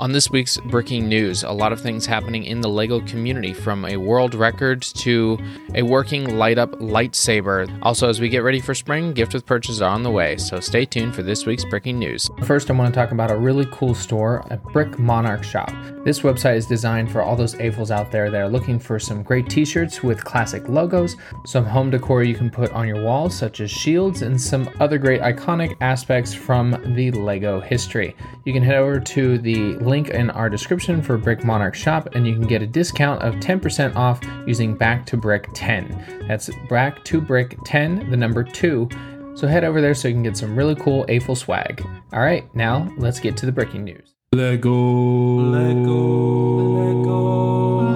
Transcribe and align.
On 0.00 0.12
this 0.12 0.30
week's 0.30 0.58
Bricking 0.58 1.08
News, 1.08 1.42
a 1.42 1.50
lot 1.50 1.72
of 1.72 1.80
things 1.80 2.06
happening 2.06 2.44
in 2.44 2.60
the 2.60 2.68
LEGO 2.68 3.00
community 3.00 3.52
from 3.52 3.84
a 3.84 3.96
world 3.96 4.32
record 4.36 4.80
to 4.80 5.36
a 5.74 5.82
working 5.82 6.38
light 6.38 6.56
up 6.56 6.70
lightsaber. 6.78 7.76
Also, 7.82 8.08
as 8.08 8.20
we 8.20 8.28
get 8.28 8.44
ready 8.44 8.60
for 8.60 8.76
spring, 8.76 9.12
gift 9.12 9.34
with 9.34 9.44
purchases 9.44 9.82
are 9.82 9.90
on 9.90 10.04
the 10.04 10.10
way, 10.10 10.36
so 10.36 10.60
stay 10.60 10.84
tuned 10.84 11.16
for 11.16 11.24
this 11.24 11.46
week's 11.46 11.64
Bricking 11.64 11.98
News. 11.98 12.30
First, 12.44 12.70
I 12.70 12.74
want 12.74 12.94
to 12.94 13.00
talk 13.00 13.10
about 13.10 13.32
a 13.32 13.36
really 13.36 13.66
cool 13.72 13.92
store, 13.92 14.44
a 14.50 14.56
Brick 14.56 15.00
Monarch 15.00 15.42
shop. 15.42 15.72
This 16.04 16.20
website 16.20 16.56
is 16.56 16.66
designed 16.66 17.10
for 17.10 17.20
all 17.20 17.34
those 17.34 17.56
AFOLs 17.56 17.90
out 17.90 18.12
there 18.12 18.30
that 18.30 18.40
are 18.40 18.48
looking 18.48 18.78
for 18.78 19.00
some 19.00 19.24
great 19.24 19.50
t 19.50 19.64
shirts 19.64 20.04
with 20.04 20.24
classic 20.24 20.68
logos, 20.68 21.16
some 21.44 21.64
home 21.64 21.90
decor 21.90 22.22
you 22.22 22.36
can 22.36 22.50
put 22.50 22.70
on 22.72 22.86
your 22.86 23.02
walls, 23.02 23.36
such 23.36 23.60
as 23.60 23.68
shields, 23.68 24.22
and 24.22 24.40
some 24.40 24.70
other 24.78 24.96
great 24.96 25.20
iconic 25.22 25.76
aspects 25.80 26.32
from 26.32 26.70
the 26.94 27.10
LEGO 27.10 27.60
history. 27.60 28.14
You 28.44 28.52
can 28.52 28.62
head 28.62 28.76
over 28.76 29.00
to 29.00 29.38
the 29.38 29.74
link 29.88 30.10
in 30.10 30.30
our 30.30 30.48
description 30.48 31.02
for 31.02 31.16
Brick 31.16 31.42
Monarch 31.44 31.74
shop 31.74 32.14
and 32.14 32.26
you 32.26 32.34
can 32.34 32.46
get 32.46 32.62
a 32.62 32.66
discount 32.66 33.22
of 33.22 33.34
10% 33.36 33.96
off 33.96 34.20
using 34.46 34.74
Back 34.74 35.06
to 35.06 35.16
Brick 35.16 35.48
10. 35.54 36.26
That's 36.28 36.50
Back 36.68 37.04
to 37.04 37.20
Brick 37.20 37.56
10, 37.64 38.10
the 38.10 38.16
number 38.16 38.44
2. 38.44 38.88
So 39.34 39.46
head 39.46 39.64
over 39.64 39.80
there 39.80 39.94
so 39.94 40.08
you 40.08 40.14
can 40.14 40.22
get 40.22 40.36
some 40.36 40.54
really 40.54 40.74
cool 40.74 41.06
AFOL 41.06 41.36
swag. 41.36 41.84
All 42.12 42.20
right, 42.20 42.52
now 42.54 42.92
let's 42.98 43.20
get 43.20 43.36
to 43.38 43.46
the 43.46 43.52
breaking 43.52 43.84
news. 43.84 44.14
Lego. 44.32 44.70
Lego. 44.70 45.98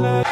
Lego. 0.01 0.25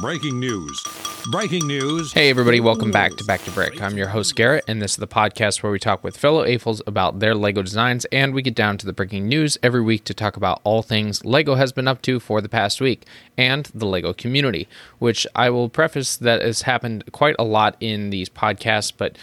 Breaking 0.00 0.40
news. 0.40 0.97
Breaking 1.30 1.66
news. 1.66 2.14
Hey, 2.14 2.30
everybody, 2.30 2.58
welcome 2.58 2.90
back 2.90 3.14
to 3.16 3.24
Back 3.24 3.42
to 3.42 3.50
Brick. 3.50 3.82
I'm 3.82 3.98
your 3.98 4.08
host, 4.08 4.34
Garrett, 4.34 4.64
and 4.66 4.80
this 4.80 4.92
is 4.92 4.96
the 4.96 5.06
podcast 5.06 5.62
where 5.62 5.70
we 5.70 5.78
talk 5.78 6.02
with 6.02 6.16
fellow 6.16 6.42
AFOLs 6.42 6.80
about 6.86 7.18
their 7.18 7.34
LEGO 7.34 7.60
designs 7.60 8.06
and 8.06 8.32
we 8.32 8.40
get 8.40 8.54
down 8.54 8.78
to 8.78 8.86
the 8.86 8.94
breaking 8.94 9.28
news 9.28 9.58
every 9.62 9.82
week 9.82 10.04
to 10.04 10.14
talk 10.14 10.38
about 10.38 10.62
all 10.64 10.80
things 10.80 11.22
LEGO 11.26 11.56
has 11.56 11.70
been 11.70 11.86
up 11.86 12.00
to 12.02 12.18
for 12.18 12.40
the 12.40 12.48
past 12.48 12.80
week 12.80 13.04
and 13.36 13.66
the 13.74 13.84
LEGO 13.84 14.14
community, 14.14 14.68
which 15.00 15.26
I 15.34 15.50
will 15.50 15.68
preface 15.68 16.16
that 16.16 16.40
has 16.40 16.62
happened 16.62 17.04
quite 17.12 17.36
a 17.38 17.44
lot 17.44 17.76
in 17.78 18.08
these 18.08 18.30
podcasts, 18.30 18.92
but 18.96 19.18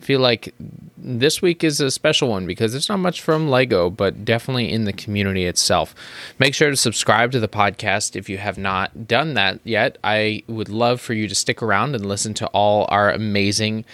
feel 0.00 0.20
like 0.20 0.54
this 0.96 1.40
week 1.40 1.64
is 1.64 1.80
a 1.80 1.90
special 1.90 2.28
one 2.28 2.46
because 2.46 2.72
there's 2.72 2.88
not 2.88 2.98
much 2.98 3.20
from 3.20 3.48
Lego, 3.48 3.90
but 3.90 4.24
definitely 4.24 4.70
in 4.70 4.84
the 4.84 4.92
community 4.92 5.46
itself. 5.46 5.94
Make 6.38 6.54
sure 6.54 6.70
to 6.70 6.76
subscribe 6.76 7.32
to 7.32 7.40
the 7.40 7.48
podcast 7.48 8.16
if 8.16 8.28
you 8.28 8.38
have 8.38 8.58
not 8.58 9.06
done 9.06 9.34
that 9.34 9.60
yet. 9.64 9.98
I 10.04 10.42
would 10.46 10.68
love 10.68 11.00
for 11.00 11.14
you 11.14 11.28
to 11.28 11.34
stick 11.34 11.62
around 11.62 11.94
and 11.94 12.06
listen 12.06 12.34
to 12.34 12.46
all 12.48 12.86
our 12.90 13.10
amazing, 13.10 13.84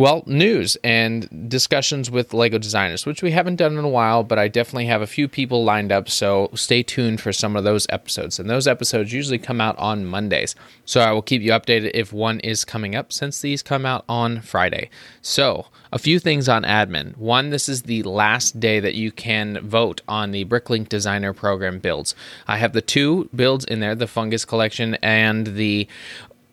well, 0.00 0.22
news 0.24 0.78
and 0.82 1.50
discussions 1.50 2.10
with 2.10 2.32
Lego 2.32 2.56
designers, 2.56 3.04
which 3.04 3.22
we 3.22 3.32
haven't 3.32 3.56
done 3.56 3.76
in 3.76 3.84
a 3.84 3.88
while, 3.88 4.22
but 4.24 4.38
I 4.38 4.48
definitely 4.48 4.86
have 4.86 5.02
a 5.02 5.06
few 5.06 5.28
people 5.28 5.62
lined 5.62 5.92
up. 5.92 6.08
So 6.08 6.48
stay 6.54 6.82
tuned 6.82 7.20
for 7.20 7.34
some 7.34 7.54
of 7.54 7.64
those 7.64 7.86
episodes. 7.90 8.38
And 8.38 8.48
those 8.48 8.66
episodes 8.66 9.12
usually 9.12 9.36
come 9.36 9.60
out 9.60 9.78
on 9.78 10.06
Mondays. 10.06 10.54
So 10.86 11.02
I 11.02 11.12
will 11.12 11.20
keep 11.20 11.42
you 11.42 11.50
updated 11.50 11.90
if 11.92 12.14
one 12.14 12.40
is 12.40 12.64
coming 12.64 12.96
up 12.96 13.12
since 13.12 13.42
these 13.42 13.62
come 13.62 13.84
out 13.84 14.06
on 14.08 14.40
Friday. 14.40 14.88
So, 15.20 15.66
a 15.92 15.98
few 15.98 16.18
things 16.18 16.48
on 16.48 16.62
admin. 16.62 17.16
One, 17.16 17.50
this 17.50 17.68
is 17.68 17.82
the 17.82 18.04
last 18.04 18.60
day 18.60 18.78
that 18.80 18.94
you 18.94 19.10
can 19.10 19.58
vote 19.68 20.02
on 20.06 20.30
the 20.30 20.44
Bricklink 20.44 20.88
Designer 20.88 21.32
Program 21.32 21.80
builds. 21.80 22.14
I 22.46 22.58
have 22.58 22.72
the 22.72 22.80
two 22.80 23.28
builds 23.34 23.64
in 23.64 23.80
there 23.80 23.96
the 23.96 24.06
Fungus 24.06 24.44
Collection 24.44 24.94
and 25.02 25.48
the 25.48 25.88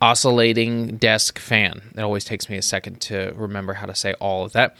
oscillating 0.00 0.96
desk 0.96 1.38
fan. 1.38 1.82
It 1.94 2.00
always 2.00 2.24
takes 2.24 2.48
me 2.48 2.56
a 2.56 2.62
second 2.62 3.00
to 3.02 3.32
remember 3.34 3.74
how 3.74 3.86
to 3.86 3.94
say 3.94 4.14
all 4.14 4.44
of 4.44 4.52
that. 4.52 4.76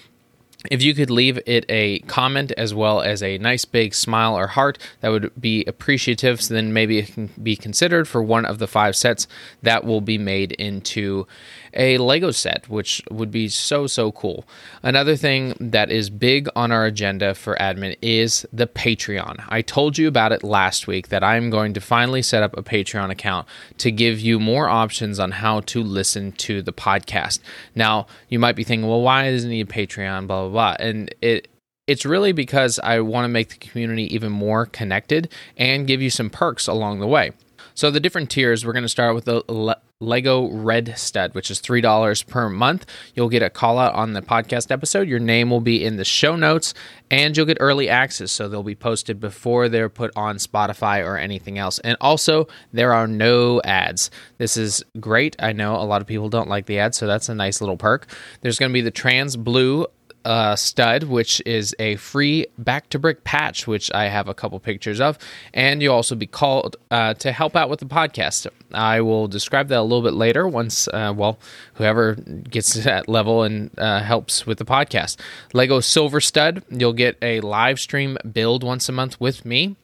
If 0.73 0.83
you 0.83 0.93
could 0.93 1.09
leave 1.09 1.39
it 1.47 1.65
a 1.69 2.01
comment 2.01 2.51
as 2.57 2.75
well 2.75 3.01
as 3.01 3.23
a 3.23 3.39
nice 3.39 3.65
big 3.65 3.95
smile 3.95 4.37
or 4.37 4.49
heart, 4.49 4.79
that 5.01 5.11
would 5.11 5.31
be 5.41 5.65
appreciative. 5.67 6.43
So 6.43 6.55
then 6.55 6.73
maybe 6.73 6.99
it 6.99 7.15
can 7.15 7.31
be 7.41 7.55
considered 7.55 8.09
for 8.09 8.21
one 8.23 8.45
of 8.45 8.59
the 8.59 8.67
five 8.67 8.97
sets 8.97 9.29
that 9.63 9.85
will 9.85 10.01
be 10.01 10.19
made 10.19 10.53
into 10.53 11.29
a 11.79 11.97
Lego 11.97 12.33
set, 12.33 12.69
which 12.69 13.01
would 13.11 13.31
be 13.31 13.49
so, 13.49 13.87
so 13.87 14.11
cool. 14.13 14.45
Another 14.83 15.17
thing 15.17 15.55
that 15.61 15.91
is 15.91 16.11
big 16.11 16.49
on 16.57 16.73
our 16.73 16.85
agenda 16.85 17.35
for 17.35 17.57
admin 17.61 17.97
is 18.03 18.45
the 18.53 18.67
Patreon. 18.67 19.43
I 19.49 19.63
told 19.63 19.97
you 19.97 20.09
about 20.09 20.33
it 20.33 20.43
last 20.43 20.89
week 20.89 21.09
that 21.09 21.23
I'm 21.23 21.49
going 21.49 21.73
to 21.75 21.81
finally 21.81 22.21
set 22.21 22.43
up 22.43 22.57
a 22.57 22.63
Patreon 22.63 23.11
account 23.11 23.47
to 23.79 23.93
give 23.93 24.21
you 24.21 24.41
more 24.41 24.69
options 24.69 25.21
on 25.21 25.31
how 25.31 25.61
to 25.61 25.83
listen 25.83 26.33
to 26.33 26.61
the 26.61 26.73
podcast. 26.73 27.39
Now, 27.75 28.09
you 28.29 28.41
might 28.41 28.57
be 28.57 28.65
thinking, 28.65 28.89
well, 28.89 29.01
why 29.01 29.29
isn't 29.29 29.51
he 29.51 29.61
a 29.61 29.65
Patreon? 29.65 30.27
Blah, 30.27 30.49
blah, 30.49 30.51
blah. 30.51 30.77
And 30.81 31.15
it, 31.23 31.49
it's 31.87 32.05
really 32.05 32.33
because 32.33 32.81
I 32.81 33.01
want 33.01 33.25
to 33.25 33.29
make 33.29 33.51
the 33.51 33.57
community 33.57 34.13
even 34.15 34.33
more 34.33 34.67
connected 34.67 35.33
and 35.57 35.87
give 35.87 36.03
you 36.03 36.11
some 36.11 36.29
perks 36.29 36.67
along 36.67 36.99
the 36.99 37.07
way. 37.07 37.33
So 37.79 37.93
the 37.93 38.01
different 38.01 38.29
tiers, 38.29 38.67
we're 38.67 38.73
going 38.73 38.83
to 38.83 38.89
start 38.89 39.15
with 39.15 39.27
the 39.27 39.77
Lego 40.01 40.51
Red 40.51 40.99
Stud, 40.99 41.33
which 41.37 41.49
is 41.49 41.61
$3 41.61 42.27
per 42.27 42.49
month. 42.49 42.87
You'll 43.15 43.29
get 43.29 43.41
a 43.41 43.51
call 43.51 43.79
out 43.79 43.95
on 43.95 44.15
the 44.15 44.21
podcast 44.21 44.73
episode. 44.73 45.07
Your 45.07 45.21
name 45.21 45.49
will 45.49 45.61
be 45.61 45.85
in 45.85 45.95
the 45.95 46.05
show 46.05 46.35
notes, 46.35 46.75
and 47.09 47.37
you'll 47.37 47.47
get 47.47 47.59
early 47.61 47.89
access. 47.89 48.33
So 48.33 48.49
they'll 48.49 48.65
be 48.65 48.75
posted 48.75 49.21
before 49.21 49.69
they're 49.69 49.89
put 49.89 50.11
on 50.17 50.39
Spotify 50.39 51.07
or 51.07 51.17
anything 51.17 51.57
else. 51.57 51.79
And 51.79 51.97
also, 52.01 52.49
there 52.73 52.93
are 52.93 53.07
no 53.07 53.63
ads. 53.63 54.11
This 54.39 54.57
is 54.57 54.83
great. 54.99 55.37
I 55.39 55.53
know 55.53 55.77
a 55.77 55.87
lot 55.87 56.01
of 56.01 56.09
people 56.09 56.29
don't 56.29 56.49
like 56.49 56.67
the 56.67 56.81
ads, 56.81 56.99
so 56.99 57.07
that's 57.07 57.29
a 57.29 57.35
nice 57.37 57.61
little 57.61 57.77
perk. 57.77 58.09
There's 58.41 58.59
going 58.59 58.73
to 58.73 58.75
be 58.75 58.81
the 58.81 58.91
Trans 58.91 59.37
Blue 59.37 59.87
uh, 60.25 60.57
stud, 60.57 61.05
which 61.05 61.43
is 61.47 61.75
a 61.79 61.97
free 61.97 62.47
back 62.59 62.89
to 62.91 62.99
brick 62.99 63.25
patch, 63.25 63.67
which 63.67 63.93
I 63.95 64.09
have 64.09 64.29
a 64.29 64.35
couple 64.35 64.59
pictures 64.61 65.01
of. 65.01 65.19
And 65.55 65.83
you'll 65.83 65.95
also 65.95 66.15
be 66.15 66.27
called 66.27 66.77
uh, 66.91 67.15
to 67.15 67.33
help 67.33 67.57
out 67.57 67.71
with 67.71 67.81
the 67.81 67.87
podcast. 67.87 68.47
I 68.73 69.01
will 69.01 69.29
describe 69.29 69.69
that 69.69 69.79
a 69.79 69.83
little 69.83 70.03
bit 70.03 70.15
later 70.15 70.47
once, 70.47 70.89
uh, 70.89 71.13
well, 71.17 71.39
whoever 71.75 72.15
gets 72.15 72.73
to 72.75 72.81
that 72.83 73.09
level 73.09 73.43
and 73.43 73.71
uh, 73.79 74.01
helps 74.01 74.47
with 74.47 74.59
the 74.59 74.65
podcast. 74.65 75.19
Lego 75.53 75.81
Silver 75.81 76.21
Stud, 76.21 76.63
you'll 76.71 76.93
get 76.93 77.17
a 77.23 77.41
live 77.41 77.81
stream 77.81 78.19
build 78.31 78.63
once 78.63 78.89
a 78.89 78.93
month 78.93 79.21
with 79.21 79.45
me 79.45 79.77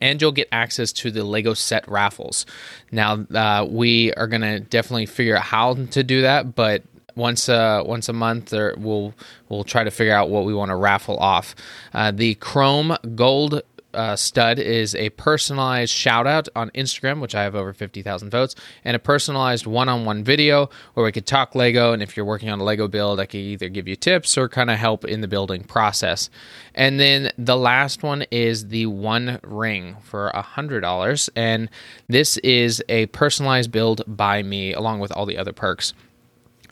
and 0.00 0.20
you'll 0.20 0.32
get 0.32 0.48
access 0.52 0.92
to 0.92 1.10
the 1.10 1.24
Lego 1.24 1.54
set 1.54 1.88
raffles. 1.88 2.46
Now, 2.92 3.24
uh, 3.34 3.66
we 3.68 4.12
are 4.14 4.26
going 4.26 4.42
to 4.42 4.60
definitely 4.60 5.06
figure 5.06 5.36
out 5.36 5.44
how 5.44 5.74
to 5.74 6.02
do 6.02 6.22
that, 6.22 6.54
but 6.54 6.82
once 7.20 7.48
uh, 7.48 7.82
once 7.84 8.08
a 8.08 8.12
month, 8.12 8.52
or 8.52 8.74
we'll 8.78 9.14
we'll 9.48 9.64
try 9.64 9.84
to 9.84 9.90
figure 9.90 10.14
out 10.14 10.30
what 10.30 10.44
we 10.44 10.54
want 10.54 10.70
to 10.70 10.76
raffle 10.76 11.18
off. 11.18 11.54
Uh, 11.94 12.10
the 12.10 12.34
Chrome 12.36 12.96
Gold 13.14 13.62
uh, 13.94 14.16
stud 14.16 14.58
is 14.58 14.94
a 14.94 15.10
personalized 15.10 15.92
shout 15.92 16.26
out 16.26 16.48
on 16.54 16.70
Instagram, 16.70 17.20
which 17.20 17.34
I 17.34 17.42
have 17.42 17.54
over 17.54 17.72
50,000 17.72 18.30
votes, 18.30 18.54
and 18.84 18.94
a 18.94 18.98
personalized 18.98 19.66
one 19.66 19.88
on 19.88 20.04
one 20.04 20.22
video 20.24 20.70
where 20.94 21.04
we 21.04 21.12
could 21.12 21.26
talk 21.26 21.54
Lego. 21.54 21.92
And 21.92 22.02
if 22.02 22.16
you're 22.16 22.26
working 22.26 22.50
on 22.50 22.60
a 22.60 22.64
Lego 22.64 22.88
build, 22.88 23.20
I 23.20 23.26
could 23.26 23.40
either 23.40 23.68
give 23.68 23.88
you 23.88 23.96
tips 23.96 24.36
or 24.38 24.48
kind 24.48 24.70
of 24.70 24.78
help 24.78 25.04
in 25.04 25.20
the 25.20 25.28
building 25.28 25.64
process. 25.64 26.30
And 26.74 27.00
then 27.00 27.32
the 27.36 27.56
last 27.56 28.02
one 28.02 28.24
is 28.30 28.68
the 28.68 28.86
one 28.86 29.40
ring 29.42 29.96
for 30.02 30.30
$100. 30.34 31.28
And 31.34 31.68
this 32.08 32.36
is 32.38 32.82
a 32.88 33.06
personalized 33.06 33.72
build 33.72 34.02
by 34.06 34.42
me 34.42 34.72
along 34.72 35.00
with 35.00 35.12
all 35.12 35.26
the 35.26 35.38
other 35.38 35.52
perks. 35.52 35.94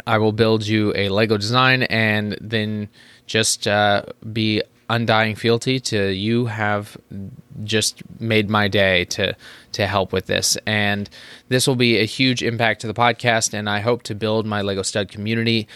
I 0.09 0.17
will 0.17 0.33
build 0.33 0.67
you 0.67 0.93
a 0.97 1.11
Lego 1.11 1.37
design 1.37 1.83
and 1.85 2.37
then 2.41 2.89
just 3.27 3.69
uh, 3.69 4.05
be 4.33 4.63
undying 4.89 5.35
fealty 5.35 5.79
to 5.79 6.09
you 6.15 6.47
have 6.47 6.97
just 7.63 8.03
made 8.19 8.49
my 8.49 8.69
day 8.69 9.05
to 9.05 9.37
to 9.73 9.87
help 9.87 10.11
with 10.15 10.25
this. 10.25 10.57
And 10.67 11.11
this 11.49 11.67
will 11.67 11.77
be 11.77 11.99
a 11.99 12.05
huge 12.05 12.43
impact 12.43 12.81
to 12.81 12.87
the 12.87 12.95
podcast 12.95 13.53
and 13.53 13.69
I 13.69 13.81
hope 13.81 14.03
to 14.05 14.15
build 14.15 14.47
my 14.47 14.63
Lego 14.63 14.81
stud 14.81 15.11
community 15.11 15.69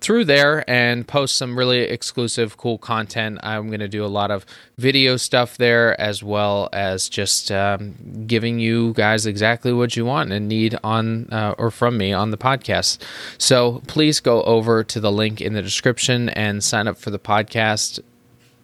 through 0.00 0.24
there 0.24 0.68
and 0.68 1.06
post 1.06 1.36
some 1.36 1.58
really 1.58 1.80
exclusive, 1.80 2.56
cool 2.56 2.78
content. 2.78 3.38
I'm 3.42 3.68
going 3.68 3.80
to 3.80 3.88
do 3.88 4.04
a 4.04 4.08
lot 4.08 4.30
of 4.30 4.44
video 4.78 5.16
stuff 5.16 5.56
there 5.56 5.98
as 6.00 6.22
well 6.22 6.68
as 6.72 7.08
just 7.08 7.50
um, 7.50 8.24
giving 8.26 8.58
you 8.58 8.92
guys 8.92 9.26
exactly 9.26 9.72
what 9.72 9.96
you 9.96 10.04
want 10.04 10.32
and 10.32 10.48
need 10.48 10.78
on 10.84 11.28
uh, 11.32 11.54
or 11.58 11.70
from 11.70 11.96
me 11.96 12.12
on 12.12 12.30
the 12.30 12.38
podcast. 12.38 12.98
So 13.38 13.82
please 13.86 14.20
go 14.20 14.42
over 14.42 14.84
to 14.84 15.00
the 15.00 15.12
link 15.12 15.40
in 15.40 15.54
the 15.54 15.62
description 15.62 16.28
and 16.30 16.62
sign 16.62 16.88
up 16.88 16.98
for 16.98 17.10
the 17.10 17.18
podcast 17.18 18.00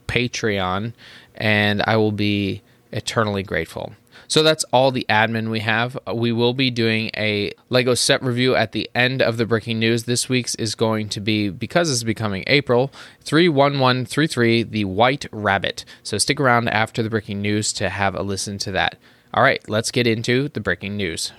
Patreon, 0.07 0.93
and 1.35 1.83
I 1.87 1.97
will 1.97 2.13
be 2.13 2.63
eternally 2.93 3.43
grateful. 3.43 3.95
So 4.33 4.43
that's 4.43 4.65
all 4.73 4.93
the 4.93 5.05
admin 5.11 5.51
we 5.51 5.61
have. 5.61 5.99
Uh, 6.09 6.15
we 6.15 6.33
will 6.33 6.55
be 6.55 6.71
doing 6.71 7.11
a 7.15 7.53
Lego 7.69 7.93
set 7.93 8.23
review 8.23 8.57
at 8.57 8.73
the 8.73 8.89
end 8.95 9.21
of 9.21 9.37
the 9.37 9.45
breaking 9.45 9.79
news. 9.79 10.05
This 10.05 10.27
week's 10.27 10.55
is 10.55 10.75
going 10.75 11.11
to 11.11 11.21
be, 11.21 11.51
because 11.51 11.93
it's 11.93 12.03
becoming 12.03 12.43
April, 12.47 12.91
31133, 13.25 14.63
the 14.63 14.87
White 14.87 15.27
Rabbit. 15.33 15.85
So 16.03 16.17
stick 16.17 16.41
around 16.41 16.69
after 16.69 17.03
the 17.03 17.11
breaking 17.11 17.43
news 17.43 17.75
to 17.75 17.91
have 17.91 18.15
a 18.15 18.23
listen 18.23 18.57
to 18.61 18.73
that. 18.73 18.97
All 19.35 19.43
right, 19.43 19.63
let's 19.69 19.91
get 19.91 20.07
into 20.07 20.49
the 20.49 20.61
breaking 20.61 20.97
news. 20.97 21.35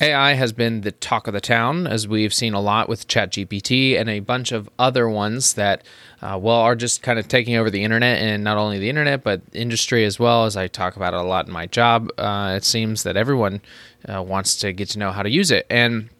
AI 0.00 0.34
has 0.34 0.52
been 0.52 0.82
the 0.82 0.92
talk 0.92 1.26
of 1.26 1.34
the 1.34 1.40
town, 1.40 1.86
as 1.86 2.06
we've 2.06 2.32
seen 2.32 2.54
a 2.54 2.60
lot 2.60 2.88
with 2.88 3.08
ChatGPT 3.08 3.98
and 3.98 4.08
a 4.08 4.20
bunch 4.20 4.52
of 4.52 4.68
other 4.78 5.08
ones 5.08 5.54
that, 5.54 5.82
uh, 6.22 6.38
well, 6.40 6.56
are 6.56 6.76
just 6.76 7.02
kind 7.02 7.18
of 7.18 7.26
taking 7.26 7.56
over 7.56 7.68
the 7.68 7.82
internet 7.82 8.18
and 8.18 8.44
not 8.44 8.56
only 8.56 8.78
the 8.78 8.88
internet, 8.88 9.24
but 9.24 9.42
industry 9.52 10.04
as 10.04 10.18
well. 10.18 10.44
As 10.44 10.56
I 10.56 10.68
talk 10.68 10.96
about 10.96 11.14
it 11.14 11.20
a 11.20 11.24
lot 11.24 11.46
in 11.46 11.52
my 11.52 11.66
job, 11.66 12.10
uh, 12.16 12.54
it 12.56 12.64
seems 12.64 13.02
that 13.02 13.16
everyone 13.16 13.60
uh, 14.08 14.22
wants 14.22 14.56
to 14.56 14.72
get 14.72 14.88
to 14.90 14.98
know 14.98 15.10
how 15.10 15.22
to 15.22 15.30
use 15.30 15.50
it. 15.50 15.66
And 15.68 16.10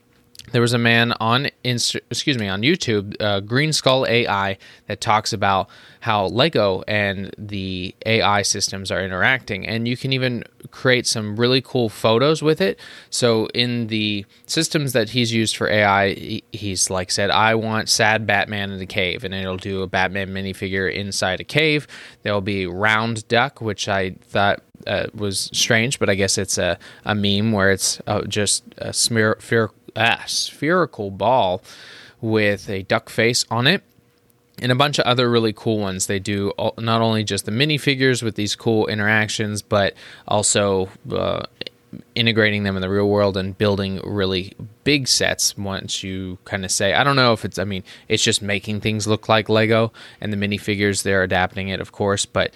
there 0.52 0.60
was 0.60 0.72
a 0.72 0.78
man 0.78 1.12
on 1.20 1.48
Insta, 1.64 2.00
excuse 2.10 2.38
me 2.38 2.48
on 2.48 2.62
YouTube, 2.62 3.14
uh, 3.20 3.40
Green 3.40 3.72
Skull 3.72 4.06
AI, 4.06 4.58
that 4.86 5.00
talks 5.00 5.32
about 5.32 5.68
how 6.00 6.26
Lego 6.26 6.82
and 6.86 7.34
the 7.36 7.94
AI 8.06 8.42
systems 8.42 8.90
are 8.90 9.00
interacting, 9.04 9.66
and 9.66 9.88
you 9.88 9.96
can 9.96 10.12
even 10.12 10.44
create 10.70 11.06
some 11.06 11.36
really 11.36 11.60
cool 11.60 11.88
photos 11.88 12.42
with 12.42 12.60
it. 12.60 12.78
So 13.10 13.46
in 13.48 13.88
the 13.88 14.24
systems 14.46 14.92
that 14.92 15.10
he's 15.10 15.32
used 15.32 15.56
for 15.56 15.68
AI, 15.68 16.40
he's 16.52 16.90
like 16.90 17.10
said, 17.10 17.30
"I 17.30 17.54
want 17.54 17.88
sad 17.88 18.26
Batman 18.26 18.70
in 18.70 18.78
the 18.78 18.86
cave," 18.86 19.24
and 19.24 19.34
it'll 19.34 19.56
do 19.56 19.82
a 19.82 19.86
Batman 19.86 20.28
minifigure 20.28 20.92
inside 20.92 21.40
a 21.40 21.44
cave. 21.44 21.86
There'll 22.22 22.40
be 22.40 22.66
round 22.66 23.26
duck, 23.28 23.60
which 23.60 23.88
I 23.88 24.10
thought 24.22 24.62
uh, 24.86 25.06
was 25.14 25.50
strange, 25.52 25.98
but 25.98 26.08
I 26.08 26.14
guess 26.14 26.38
it's 26.38 26.58
a, 26.58 26.78
a 27.04 27.14
meme 27.14 27.52
where 27.52 27.70
it's 27.70 28.00
uh, 28.06 28.22
just 28.22 28.64
a 28.78 28.92
smear, 28.92 29.36
ah, 29.98 30.24
spherical 30.26 31.10
ball 31.10 31.62
with 32.20 32.68
a 32.68 32.82
duck 32.84 33.10
face 33.10 33.44
on 33.50 33.66
it 33.66 33.82
and 34.60 34.72
a 34.72 34.74
bunch 34.74 34.98
of 34.98 35.04
other 35.04 35.30
really 35.30 35.52
cool 35.52 35.78
ones. 35.78 36.06
They 36.06 36.18
do 36.18 36.52
not 36.78 37.00
only 37.00 37.24
just 37.24 37.44
the 37.44 37.52
minifigures 37.52 38.22
with 38.22 38.34
these 38.34 38.56
cool 38.56 38.86
interactions, 38.86 39.62
but 39.62 39.94
also 40.26 40.88
uh, 41.12 41.42
integrating 42.14 42.64
them 42.64 42.76
in 42.76 42.82
the 42.82 42.88
real 42.88 43.08
world 43.08 43.36
and 43.36 43.56
building 43.56 44.00
really 44.04 44.52
big 44.84 45.08
sets 45.08 45.56
once 45.56 46.02
you 46.02 46.38
kind 46.44 46.64
of 46.64 46.70
say, 46.70 46.92
I 46.92 47.04
don't 47.04 47.16
know 47.16 47.32
if 47.32 47.44
it's, 47.44 47.58
I 47.58 47.64
mean, 47.64 47.84
it's 48.08 48.22
just 48.22 48.42
making 48.42 48.80
things 48.80 49.06
look 49.06 49.28
like 49.28 49.48
Lego 49.48 49.92
and 50.20 50.32
the 50.32 50.36
minifigures, 50.36 51.02
they're 51.02 51.22
adapting 51.22 51.68
it, 51.68 51.80
of 51.80 51.92
course, 51.92 52.26
but 52.26 52.52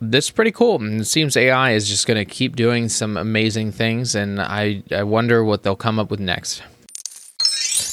this 0.00 0.26
is 0.26 0.30
pretty 0.30 0.52
cool. 0.52 0.76
And 0.76 1.00
it 1.00 1.04
seems 1.04 1.36
AI 1.36 1.72
is 1.72 1.88
just 1.88 2.06
going 2.06 2.16
to 2.16 2.24
keep 2.24 2.56
doing 2.56 2.88
some 2.88 3.16
amazing 3.16 3.72
things, 3.72 4.14
and 4.14 4.40
I, 4.40 4.82
I 4.90 5.02
wonder 5.02 5.44
what 5.44 5.62
they'll 5.62 5.76
come 5.76 5.98
up 5.98 6.10
with 6.10 6.20
next. 6.20 6.62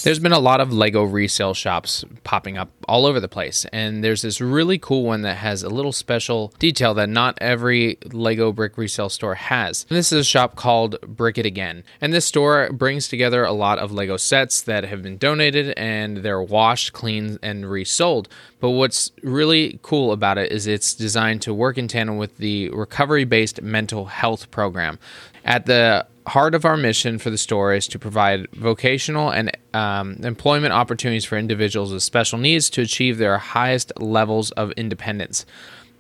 There's 0.04 0.20
been 0.20 0.34
a 0.34 0.40
lot 0.40 0.60
of 0.60 0.74
Lego 0.74 1.04
resale 1.04 1.54
shops 1.54 2.04
popping 2.26 2.58
up 2.58 2.70
all 2.90 3.06
over 3.06 3.22
the 3.22 3.30
place, 3.30 3.66
and 3.72 4.04
there's 4.04 4.22
this 4.22 4.42
really 4.42 4.78
cool 4.78 5.04
one 5.04 5.22
that 5.22 5.38
has 5.38 5.64
a 5.64 5.70
little 5.70 5.94
special 5.94 6.54
detail 6.60 6.94
that 6.96 7.08
not 7.08 7.38
every 7.40 7.98
Lego 8.12 8.52
brick 8.52 8.78
resale 8.78 9.08
store 9.08 9.36
has. 9.36 9.86
And 9.90 9.98
this 9.98 10.12
is 10.12 10.20
a 10.20 10.24
shop 10.26 10.58
called 10.58 11.00
Brick 11.08 11.38
It 11.38 11.46
Again, 11.46 11.86
and 12.02 12.12
this 12.12 12.26
store 12.26 12.70
brings 12.74 13.08
together 13.08 13.46
a 13.46 13.54
lot 13.54 13.80
of 13.80 13.94
Lego 13.94 14.18
sets 14.18 14.62
that 14.64 14.84
have 14.84 15.02
been 15.02 15.18
donated 15.18 15.74
and 15.78 16.18
they're 16.18 16.44
washed, 16.44 16.92
cleaned, 16.92 17.40
and 17.42 17.72
resold. 17.72 18.28
But 18.60 18.72
what's 18.72 19.10
really 19.22 19.80
cool 19.84 20.12
about 20.12 20.38
it 20.38 20.52
is 20.52 20.68
it's 20.68 20.94
designed 20.94 21.42
to 21.44 21.54
work 21.54 21.78
in 21.78 21.88
tandem 21.88 22.18
with 22.18 22.40
the 22.40 22.68
recovery 22.72 23.24
based 23.24 23.62
mental 23.62 24.08
health 24.08 24.52
program. 24.52 25.00
At 25.44 25.66
the 25.66 26.08
heart 26.26 26.56
of 26.56 26.66
our 26.66 26.78
mission 26.78 27.18
for 27.18 27.30
the 27.30 27.38
store 27.38 27.74
is 27.74 27.88
to 27.90 28.00
provide 28.00 28.50
vocational 28.52 29.30
and 29.30 29.52
um, 29.74 30.14
employment 30.24 30.74
opportunities 30.74 31.26
for 31.26 31.38
individuals 31.38 31.92
with 31.92 32.04
special 32.04 32.40
needs 32.40 32.70
to 32.72 32.82
achieve 32.82 33.18
their 33.18 33.38
highest 33.38 33.92
levels 34.00 34.52
of 34.52 34.72
independence. 34.74 35.46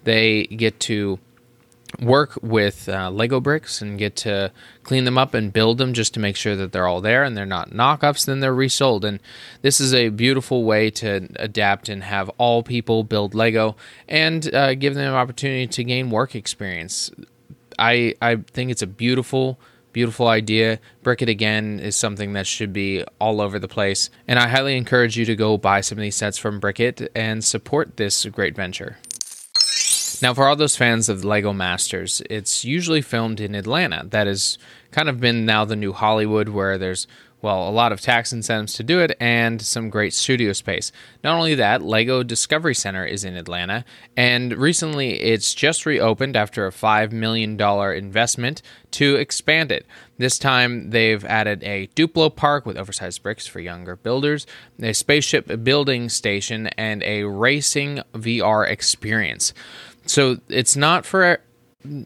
They 0.03 0.45
get 0.45 0.79
to 0.81 1.19
work 1.99 2.39
with 2.41 2.89
uh, 2.89 3.11
Lego 3.11 3.39
bricks 3.39 3.81
and 3.81 3.99
get 3.99 4.15
to 4.15 4.51
clean 4.83 5.03
them 5.03 5.17
up 5.17 5.33
and 5.33 5.53
build 5.53 5.77
them 5.77 5.93
just 5.93 6.13
to 6.15 6.19
make 6.19 6.35
sure 6.35 6.55
that 6.55 6.71
they're 6.71 6.87
all 6.87 7.01
there 7.01 7.23
and 7.23 7.37
they're 7.37 7.45
not 7.45 7.69
knockoffs, 7.71 8.25
then 8.25 8.39
they're 8.39 8.53
resold. 8.53 9.05
And 9.05 9.19
this 9.61 9.79
is 9.79 9.93
a 9.93 10.09
beautiful 10.09 10.63
way 10.63 10.89
to 10.91 11.27
adapt 11.35 11.89
and 11.89 12.03
have 12.03 12.29
all 12.37 12.63
people 12.63 13.03
build 13.03 13.35
Lego 13.35 13.75
and 14.07 14.53
uh, 14.53 14.73
give 14.75 14.95
them 14.95 15.07
an 15.07 15.13
opportunity 15.13 15.67
to 15.67 15.83
gain 15.83 16.09
work 16.09 16.35
experience. 16.35 17.11
I, 17.83 18.15
I 18.21 18.37
think 18.37 18.71
it's 18.71 18.81
a 18.81 18.87
beautiful 18.87 19.59
beautiful 19.91 20.27
idea. 20.27 20.79
Brick 21.03 21.21
It 21.21 21.29
Again 21.29 21.79
is 21.79 21.95
something 21.95 22.33
that 22.33 22.47
should 22.47 22.73
be 22.73 23.03
all 23.19 23.39
over 23.39 23.59
the 23.59 23.67
place. 23.67 24.09
And 24.27 24.39
I 24.39 24.47
highly 24.47 24.75
encourage 24.75 25.17
you 25.17 25.25
to 25.25 25.35
go 25.35 25.55
buy 25.55 25.81
some 25.81 25.99
of 25.99 26.01
these 26.01 26.15
sets 26.15 26.39
from 26.39 26.59
Brick 26.59 26.79
It 26.79 27.11
and 27.15 27.43
support 27.43 27.95
this 27.97 28.25
great 28.25 28.55
venture. 28.55 28.97
Now, 30.21 30.33
for 30.33 30.47
all 30.47 30.55
those 30.55 30.75
fans 30.75 31.09
of 31.09 31.23
Lego 31.23 31.53
Masters, 31.53 32.21
it's 32.29 32.63
usually 32.65 33.01
filmed 33.01 33.39
in 33.39 33.55
Atlanta. 33.55 34.05
That 34.09 34.25
has 34.25 34.57
kind 34.91 35.09
of 35.09 35.19
been 35.19 35.45
now 35.45 35.65
the 35.65 35.75
new 35.75 35.93
Hollywood, 35.93 36.49
where 36.49 36.77
there's 36.77 37.07
well, 37.43 37.67
a 37.67 37.71
lot 37.71 37.91
of 37.91 37.99
tax 37.99 38.31
incentives 38.31 38.73
to 38.75 38.83
do 38.83 39.01
it 39.01 39.15
and 39.19 39.61
some 39.61 39.89
great 39.89 40.13
studio 40.13 40.53
space. 40.53 40.93
Not 41.25 41.35
only 41.35 41.55
that, 41.55 41.83
Lego 41.83 42.23
Discovery 42.23 42.73
Center 42.73 43.05
is 43.05 43.25
in 43.25 43.35
Atlanta, 43.35 43.83
and 44.15 44.57
recently 44.57 45.19
it's 45.21 45.53
just 45.53 45.85
reopened 45.85 46.37
after 46.37 46.65
a 46.65 46.71
$5 46.71 47.11
million 47.11 47.59
investment 47.59 48.61
to 48.91 49.15
expand 49.17 49.73
it. 49.73 49.85
This 50.17 50.39
time 50.39 50.91
they've 50.91 51.25
added 51.25 51.61
a 51.63 51.87
Duplo 51.87 52.33
park 52.33 52.65
with 52.65 52.77
oversized 52.77 53.21
bricks 53.21 53.45
for 53.45 53.59
younger 53.59 53.97
builders, 53.97 54.47
a 54.81 54.93
spaceship 54.93 55.63
building 55.65 56.07
station, 56.07 56.67
and 56.77 57.03
a 57.03 57.23
racing 57.23 58.01
VR 58.13 58.65
experience. 58.65 59.53
So 60.05 60.37
it's 60.47 60.77
not 60.77 61.05
for 61.05 61.41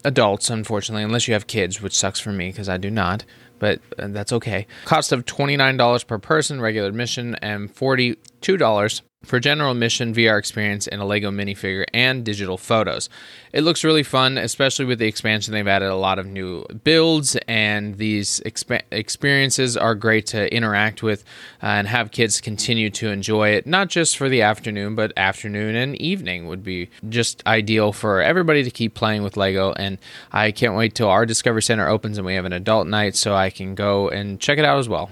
adults, 0.03 0.49
unfortunately, 0.49 1.03
unless 1.03 1.27
you 1.27 1.33
have 1.33 1.47
kids, 1.47 1.81
which 1.81 1.97
sucks 1.97 2.19
for 2.19 2.31
me 2.31 2.49
because 2.49 2.69
I 2.69 2.77
do 2.77 2.89
not 2.89 3.25
but 3.59 3.79
uh, 3.97 4.07
that's 4.09 4.31
okay. 4.33 4.67
Cost 4.85 5.11
of 5.11 5.25
$29 5.25 6.07
per 6.07 6.17
person, 6.17 6.61
regular 6.61 6.87
admission, 6.87 7.35
and 7.41 7.73
$42 7.73 9.01
for 9.27 9.39
general 9.39 9.71
admission 9.71 10.13
VR 10.13 10.39
experience 10.39 10.87
and 10.87 11.01
a 11.01 11.05
Lego 11.05 11.29
minifigure 11.29 11.83
and 11.93 12.23
digital 12.23 12.57
photos. 12.57 13.09
It 13.51 13.61
looks 13.61 13.83
really 13.83 14.03
fun, 14.03 14.37
especially 14.37 14.85
with 14.85 14.99
the 14.99 15.07
expansion. 15.07 15.53
They've 15.53 15.67
added 15.67 15.89
a 15.89 15.95
lot 15.95 16.19
of 16.19 16.25
new 16.25 16.65
builds, 16.83 17.35
and 17.47 17.97
these 17.97 18.39
exp- 18.45 18.83
experiences 18.91 19.75
are 19.75 19.95
great 19.95 20.27
to 20.27 20.53
interact 20.53 21.03
with 21.03 21.23
uh, 21.61 21.67
and 21.67 21.87
have 21.87 22.11
kids 22.11 22.39
continue 22.39 22.89
to 22.91 23.09
enjoy 23.09 23.49
it. 23.49 23.67
Not 23.67 23.89
just 23.89 24.17
for 24.17 24.29
the 24.29 24.41
afternoon, 24.41 24.95
but 24.95 25.11
afternoon 25.17 25.75
and 25.75 25.95
evening 26.01 26.47
would 26.47 26.63
be 26.63 26.89
just 27.09 27.45
ideal 27.45 27.91
for 27.91 28.21
everybody 28.21 28.63
to 28.63 28.71
keep 28.71 28.93
playing 28.93 29.23
with 29.23 29.37
Lego. 29.37 29.73
And 29.73 29.97
I 30.31 30.51
can't 30.51 30.75
wait 30.75 30.95
till 30.95 31.09
our 31.09 31.25
Discovery 31.25 31.63
Center 31.63 31.87
opens 31.87 32.17
and 32.17 32.25
we 32.25 32.35
have 32.35 32.45
an 32.45 32.53
adult 32.53 32.87
night 32.87 33.15
so 33.15 33.35
I 33.35 33.49
can 33.49 33.75
go 33.75 34.09
and 34.09 34.39
check 34.39 34.57
it 34.57 34.65
out 34.65 34.79
as 34.79 34.87
well. 34.87 35.09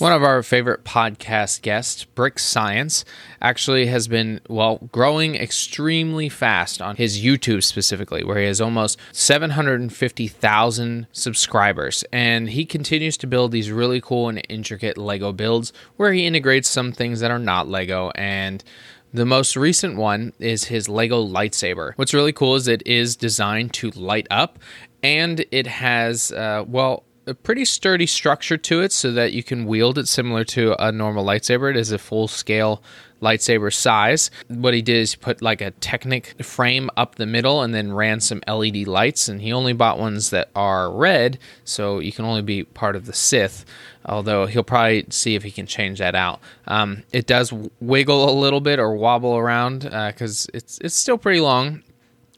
One 0.00 0.12
of 0.14 0.22
our 0.22 0.42
favorite 0.42 0.82
podcast 0.82 1.60
guests, 1.60 2.04
Brick 2.04 2.38
Science, 2.38 3.04
actually 3.42 3.84
has 3.88 4.08
been, 4.08 4.40
well, 4.48 4.78
growing 4.90 5.34
extremely 5.34 6.30
fast 6.30 6.80
on 6.80 6.96
his 6.96 7.22
YouTube 7.22 7.62
specifically, 7.62 8.24
where 8.24 8.38
he 8.38 8.46
has 8.46 8.62
almost 8.62 8.98
750,000 9.12 11.06
subscribers. 11.12 12.02
And 12.14 12.48
he 12.48 12.64
continues 12.64 13.18
to 13.18 13.26
build 13.26 13.52
these 13.52 13.70
really 13.70 14.00
cool 14.00 14.30
and 14.30 14.40
intricate 14.48 14.96
Lego 14.96 15.32
builds 15.32 15.70
where 15.96 16.14
he 16.14 16.24
integrates 16.24 16.70
some 16.70 16.92
things 16.92 17.20
that 17.20 17.30
are 17.30 17.38
not 17.38 17.68
Lego 17.68 18.10
and 18.14 18.64
the 19.12 19.26
most 19.26 19.54
recent 19.54 19.96
one 19.96 20.32
is 20.38 20.64
his 20.64 20.88
Lego 20.88 21.22
lightsaber. 21.22 21.92
What's 21.96 22.14
really 22.14 22.32
cool 22.32 22.54
is 22.54 22.68
it 22.68 22.86
is 22.86 23.16
designed 23.16 23.74
to 23.74 23.90
light 23.90 24.28
up 24.30 24.60
and 25.02 25.44
it 25.50 25.66
has, 25.66 26.30
uh, 26.32 26.64
well, 26.66 27.04
a 27.30 27.34
pretty 27.34 27.64
sturdy 27.64 28.06
structure 28.06 28.56
to 28.56 28.82
it 28.82 28.92
so 28.92 29.12
that 29.12 29.32
you 29.32 29.42
can 29.42 29.64
wield 29.64 29.96
it 29.96 30.08
similar 30.08 30.44
to 30.44 30.74
a 30.84 30.92
normal 30.92 31.24
lightsaber. 31.24 31.70
It 31.70 31.76
is 31.76 31.92
a 31.92 31.98
full 31.98 32.28
scale 32.28 32.82
lightsaber 33.22 33.72
size. 33.72 34.30
What 34.48 34.74
he 34.74 34.82
did 34.82 34.96
is 34.96 35.14
put 35.14 35.40
like 35.40 35.60
a 35.60 35.70
Technic 35.70 36.42
frame 36.42 36.90
up 36.96 37.14
the 37.14 37.26
middle 37.26 37.62
and 37.62 37.74
then 37.74 37.92
ran 37.92 38.20
some 38.20 38.42
LED 38.46 38.86
lights. 38.86 39.28
And 39.28 39.40
he 39.40 39.52
only 39.52 39.72
bought 39.72 39.98
ones 39.98 40.30
that 40.30 40.50
are 40.54 40.90
red, 40.90 41.38
so 41.64 42.00
you 42.00 42.12
can 42.12 42.24
only 42.24 42.42
be 42.42 42.64
part 42.64 42.96
of 42.96 43.06
the 43.06 43.12
Sith. 43.12 43.64
Although 44.04 44.46
he'll 44.46 44.62
probably 44.64 45.06
see 45.10 45.34
if 45.34 45.42
he 45.42 45.50
can 45.50 45.66
change 45.66 45.98
that 45.98 46.14
out. 46.14 46.40
Um, 46.66 47.04
it 47.12 47.26
does 47.26 47.52
wiggle 47.80 48.28
a 48.28 48.32
little 48.32 48.60
bit 48.60 48.78
or 48.78 48.94
wobble 48.94 49.36
around 49.36 49.80
because 49.80 50.46
uh, 50.46 50.56
it's 50.56 50.78
it's 50.78 50.94
still 50.94 51.18
pretty 51.18 51.40
long 51.40 51.82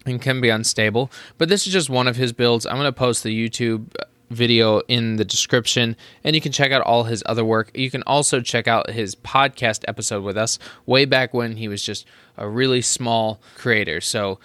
and 0.04 0.20
can 0.20 0.40
be 0.40 0.48
unstable. 0.48 1.10
But 1.38 1.48
this 1.48 1.66
is 1.66 1.72
just 1.72 1.88
one 1.88 2.08
of 2.08 2.16
his 2.16 2.32
builds. 2.32 2.66
I'm 2.66 2.74
going 2.74 2.84
to 2.84 2.92
post 2.92 3.22
the 3.22 3.48
YouTube 3.48 3.94
video 4.32 4.80
in 4.88 5.16
the 5.16 5.24
description, 5.24 5.96
and 6.24 6.34
you 6.34 6.40
can 6.40 6.52
check 6.52 6.72
out 6.72 6.82
all 6.82 7.04
his 7.04 7.22
other 7.26 7.44
work. 7.44 7.70
You 7.74 7.90
can 7.90 8.02
also 8.04 8.40
check 8.40 8.66
out 8.66 8.90
his 8.90 9.14
podcast 9.14 9.84
episode 9.86 10.24
with 10.24 10.36
us 10.36 10.58
way 10.86 11.04
back 11.04 11.32
when 11.32 11.56
he 11.56 11.68
was 11.68 11.82
just 11.82 12.06
a 12.36 12.48
really 12.48 12.82
small 12.82 13.40
creator. 13.56 14.00
So 14.00 14.38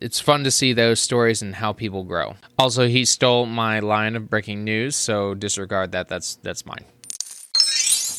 it's 0.00 0.20
fun 0.20 0.44
to 0.44 0.50
see 0.50 0.72
those 0.72 1.00
stories 1.00 1.42
and 1.42 1.56
how 1.56 1.72
people 1.72 2.04
grow. 2.04 2.36
Also, 2.58 2.86
he 2.86 3.04
stole 3.04 3.46
my 3.46 3.80
line 3.80 4.16
of 4.16 4.28
breaking 4.28 4.64
news, 4.64 4.96
so 4.96 5.34
disregard 5.34 5.92
that. 5.92 6.08
That's 6.08 6.36
that's 6.36 6.66
mine. 6.66 6.84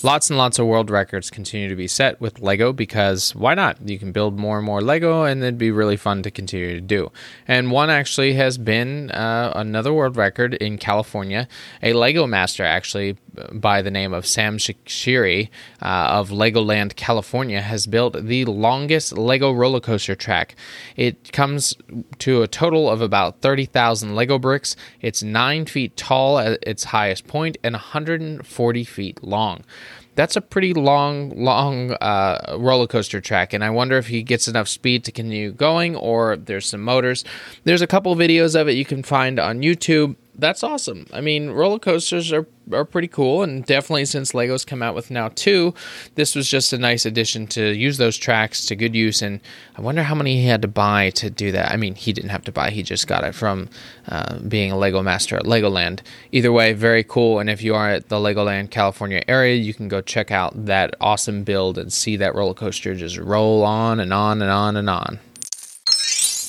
Lots 0.04 0.32
and 0.32 0.38
lots 0.38 0.58
of 0.58 0.66
world 0.66 0.90
records 0.90 1.30
continue 1.30 1.70
to 1.70 1.76
be 1.76 1.88
set 1.88 2.20
with 2.20 2.40
Lego 2.42 2.74
because 2.74 3.36
why 3.36 3.54
not? 3.54 3.88
You 3.88 4.00
can 4.00 4.12
build 4.12 4.40
more 4.40 4.58
and 4.58 4.66
more 4.66 4.82
Lego 4.82 5.26
and 5.26 5.44
it'd 5.44 5.60
be 5.60 5.70
really 5.70 5.96
fun 5.96 6.24
to 6.24 6.32
continue 6.32 6.74
to 6.74 6.82
do. 6.82 7.12
And 7.48 7.70
one 7.70 7.92
actually 7.92 8.34
has 8.34 8.58
been 8.58 9.12
uh, 9.12 9.54
another 9.56 9.94
world 9.94 10.18
record 10.18 10.56
in 10.56 10.80
California. 10.80 11.48
A 11.84 11.94
Lego 11.94 12.26
master, 12.26 12.64
actually, 12.64 13.16
by 13.52 13.84
the 13.84 13.92
name 13.92 14.12
of 14.12 14.26
Sam 14.26 14.58
Shiri 14.58 15.50
uh, 15.84 15.86
of 15.86 16.32
Legoland, 16.32 16.96
California, 16.96 17.62
has 17.62 17.86
built 17.86 18.26
the 18.26 18.46
longest 18.46 19.16
Lego 19.16 19.52
roller 19.52 19.80
coaster 19.80 20.16
track. 20.16 20.56
It 20.96 21.32
comes 21.32 21.76
to 22.20 22.42
a 22.42 22.48
total 22.48 22.90
of 22.90 23.02
about 23.02 23.42
30,000 23.42 24.16
Lego 24.16 24.40
bricks. 24.40 24.76
It's 25.00 25.22
nine 25.22 25.68
feet 25.68 25.96
tall 25.96 26.40
at 26.40 26.60
its 26.64 26.86
highest 26.86 27.28
point 27.28 27.58
and 27.64 27.74
140 27.74 28.84
feet 28.84 29.24
long 29.24 29.64
that's 30.22 30.36
a 30.36 30.42
pretty 30.42 30.72
long, 30.76 31.32
long 31.32 31.94
uh, 31.94 32.56
roller 32.60 32.86
coaster 32.86 33.20
track, 33.20 33.54
and 33.54 33.64
I 33.64 33.72
wonder 33.72 33.98
if 33.98 34.06
he 34.06 34.22
gets 34.22 34.48
enough 34.48 34.68
speed 34.68 35.04
to 35.06 35.12
continue 35.12 35.52
going, 35.52 35.96
or 35.96 36.38
there's 36.38 36.68
some 36.68 36.82
motors. 36.82 37.26
There's 37.64 37.82
a 37.82 37.88
couple 37.88 38.16
videos 38.16 38.54
of 38.60 38.68
it 38.68 38.74
you 38.74 38.86
can 38.86 39.02
find 39.02 39.40
on 39.40 39.62
YouTube 39.62 40.16
that's 40.36 40.64
awesome. 40.64 41.06
I 41.14 41.22
mean, 41.22 41.50
roller 41.52 41.80
coasters 41.80 42.32
are, 42.32 42.48
are 42.72 42.86
pretty 42.86 43.08
cool, 43.08 43.44
and 43.44 43.66
definitely 43.66 44.06
since 44.06 44.32
Legos 44.32 44.66
come 44.66 44.82
out 44.82 44.96
with 44.96 45.12
now 45.12 45.30
two, 45.36 45.74
this 46.16 46.36
was 46.36 46.50
just 46.50 46.74
a 46.74 46.78
nice 46.78 47.06
addition 47.06 47.48
to 47.48 47.72
use 47.72 47.98
those 47.98 48.18
tracks 48.18 48.66
to 48.68 48.76
good 48.76 48.96
use. 48.96 49.22
And 49.22 49.42
I 49.78 49.82
wonder 49.82 50.04
how 50.04 50.16
many 50.16 50.38
he 50.42 50.48
had 50.48 50.62
to 50.62 50.68
buy 50.68 51.10
to 51.12 51.30
do 51.30 51.52
that. 51.52 51.72
I 51.72 51.78
mean, 51.78 51.96
he 51.96 52.14
didn't 52.14 52.30
have 52.30 52.44
to 52.46 52.52
buy; 52.52 52.72
he 52.72 52.84
just 52.84 53.08
got 53.08 53.24
it 53.24 53.36
from 53.36 53.70
uh, 54.08 54.40
being 54.40 54.72
a 54.72 54.78
Lego 54.78 55.02
master 55.02 55.36
at 55.36 55.44
Legoland. 55.44 56.00
Either 56.32 56.52
way, 56.52 56.74
very 56.74 57.04
cool. 57.04 57.40
And 57.40 57.50
if 57.50 57.62
you 57.62 57.76
are 57.76 57.90
at 57.90 58.10
the 58.10 58.18
Legoland 58.18 58.72
California 58.72 59.22
area, 59.28 59.56
you 59.56 59.74
can 59.74 59.88
go 59.88 60.02
check 60.02 60.32
out 60.32 60.66
that 60.66 60.96
awesome 61.02 61.44
build 61.44 61.78
and 61.78 61.92
see 61.92 62.16
that 62.18 62.36
roller 62.36 62.54
coaster 62.54 62.96
just 62.96 63.18
roll 63.18 63.64
on 63.64 64.00
and 64.00 64.14
on 64.14 64.42
and 64.42 64.52
on 64.52 64.78
and 64.78 64.90
on. 64.90 65.20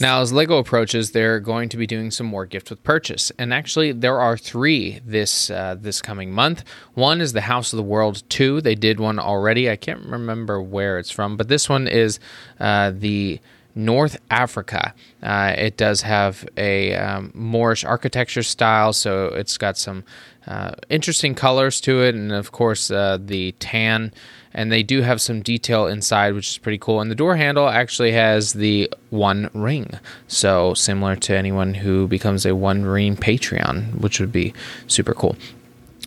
Now, 0.02 0.20
as 0.20 0.32
LEGO 0.32 0.58
approaches, 0.58 1.12
they're 1.12 1.38
going 1.38 1.68
to 1.68 1.76
be 1.76 1.86
doing 1.86 2.10
some 2.10 2.26
more 2.26 2.44
gift 2.44 2.70
with 2.70 2.82
purchase, 2.82 3.30
and 3.38 3.54
actually, 3.54 3.92
there 3.92 4.18
are 4.18 4.36
three 4.36 5.00
this 5.06 5.48
uh, 5.48 5.76
this 5.78 6.02
coming 6.02 6.32
month. 6.32 6.64
One 6.94 7.20
is 7.20 7.34
the 7.34 7.42
House 7.42 7.72
of 7.72 7.76
the 7.76 7.84
World 7.84 8.24
Two. 8.28 8.60
They 8.60 8.74
did 8.74 8.98
one 8.98 9.20
already. 9.20 9.70
I 9.70 9.76
can't 9.76 10.04
remember 10.04 10.60
where 10.60 10.98
it's 10.98 11.12
from, 11.12 11.36
but 11.36 11.46
this 11.46 11.68
one 11.68 11.86
is 11.86 12.18
uh, 12.58 12.90
the 12.92 13.38
North 13.76 14.18
Africa. 14.28 14.92
Uh, 15.22 15.54
it 15.56 15.76
does 15.76 16.02
have 16.02 16.48
a 16.56 16.96
um, 16.96 17.30
Moorish 17.32 17.84
architecture 17.84 18.42
style, 18.42 18.92
so 18.92 19.26
it's 19.26 19.56
got 19.56 19.78
some 19.78 20.02
uh, 20.48 20.72
interesting 20.88 21.36
colors 21.36 21.80
to 21.82 22.02
it, 22.02 22.16
and 22.16 22.32
of 22.32 22.50
course, 22.50 22.90
uh, 22.90 23.18
the 23.20 23.52
tan 23.60 24.12
and 24.54 24.70
they 24.70 24.82
do 24.82 25.02
have 25.02 25.20
some 25.20 25.40
detail 25.40 25.86
inside, 25.86 26.34
which 26.34 26.50
is 26.50 26.58
pretty 26.58 26.78
cool. 26.78 27.00
And 27.00 27.10
the 27.10 27.14
door 27.14 27.36
handle 27.36 27.68
actually 27.68 28.12
has 28.12 28.52
the 28.52 28.92
One 29.10 29.50
Ring, 29.54 29.98
so 30.28 30.74
similar 30.74 31.16
to 31.16 31.36
anyone 31.36 31.74
who 31.74 32.06
becomes 32.06 32.46
a 32.46 32.54
One 32.54 32.84
Ring 32.84 33.16
Patreon, 33.16 34.00
which 34.00 34.20
would 34.20 34.32
be 34.32 34.52
super 34.86 35.14
cool. 35.14 35.36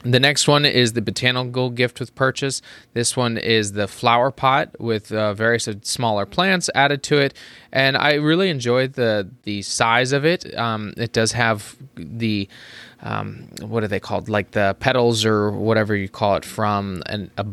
The 0.06 0.20
next 0.20 0.48
one 0.48 0.66
is 0.66 0.94
the 0.94 1.02
botanical 1.02 1.72
gift 1.72 2.00
with 2.00 2.14
purchase. 2.14 2.62
This 2.94 3.18
one 3.18 3.40
is 3.40 3.72
the 3.72 3.88
flower 3.88 4.30
pot 4.30 4.80
with 4.80 5.12
uh, 5.12 5.34
various 5.34 5.68
smaller 5.82 6.28
plants 6.28 6.70
added 6.76 7.02
to 7.04 7.18
it, 7.18 7.34
and 7.72 7.98
I 7.98 8.14
really 8.14 8.52
enjoyed 8.52 8.94
the 8.94 9.28
the 9.44 9.64
size 9.64 10.12
of 10.12 10.24
it. 10.24 10.56
Um, 10.56 10.94
it 10.96 11.12
does 11.12 11.32
have 11.32 11.76
the 11.96 12.48
um, 13.02 13.48
what 13.62 13.84
are 13.84 13.88
they 13.88 14.00
called, 14.00 14.30
like 14.30 14.52
the 14.52 14.76
petals 14.80 15.26
or 15.26 15.52
whatever 15.52 15.96
you 15.96 16.08
call 16.08 16.36
it 16.36 16.46
from 16.46 17.02
an, 17.08 17.32
a 17.38 17.46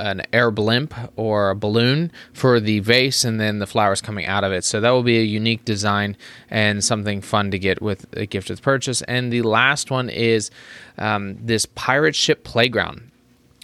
an 0.00 0.22
air 0.32 0.50
blimp 0.50 0.94
or 1.16 1.50
a 1.50 1.54
balloon 1.54 2.10
for 2.32 2.58
the 2.58 2.80
vase 2.80 3.24
and 3.24 3.40
then 3.40 3.58
the 3.58 3.66
flowers 3.66 4.00
coming 4.00 4.26
out 4.26 4.44
of 4.44 4.52
it. 4.52 4.64
So 4.64 4.80
that 4.80 4.90
will 4.90 5.02
be 5.02 5.18
a 5.18 5.22
unique 5.22 5.64
design 5.64 6.16
and 6.48 6.82
something 6.82 7.20
fun 7.20 7.50
to 7.50 7.58
get 7.58 7.80
with 7.80 8.06
a 8.16 8.26
gift 8.26 8.50
with 8.50 8.62
purchase. 8.62 9.02
And 9.02 9.32
the 9.32 9.42
last 9.42 9.90
one 9.90 10.08
is 10.08 10.50
um, 10.98 11.38
this 11.40 11.66
pirate 11.66 12.16
ship 12.16 12.44
playground. 12.44 13.10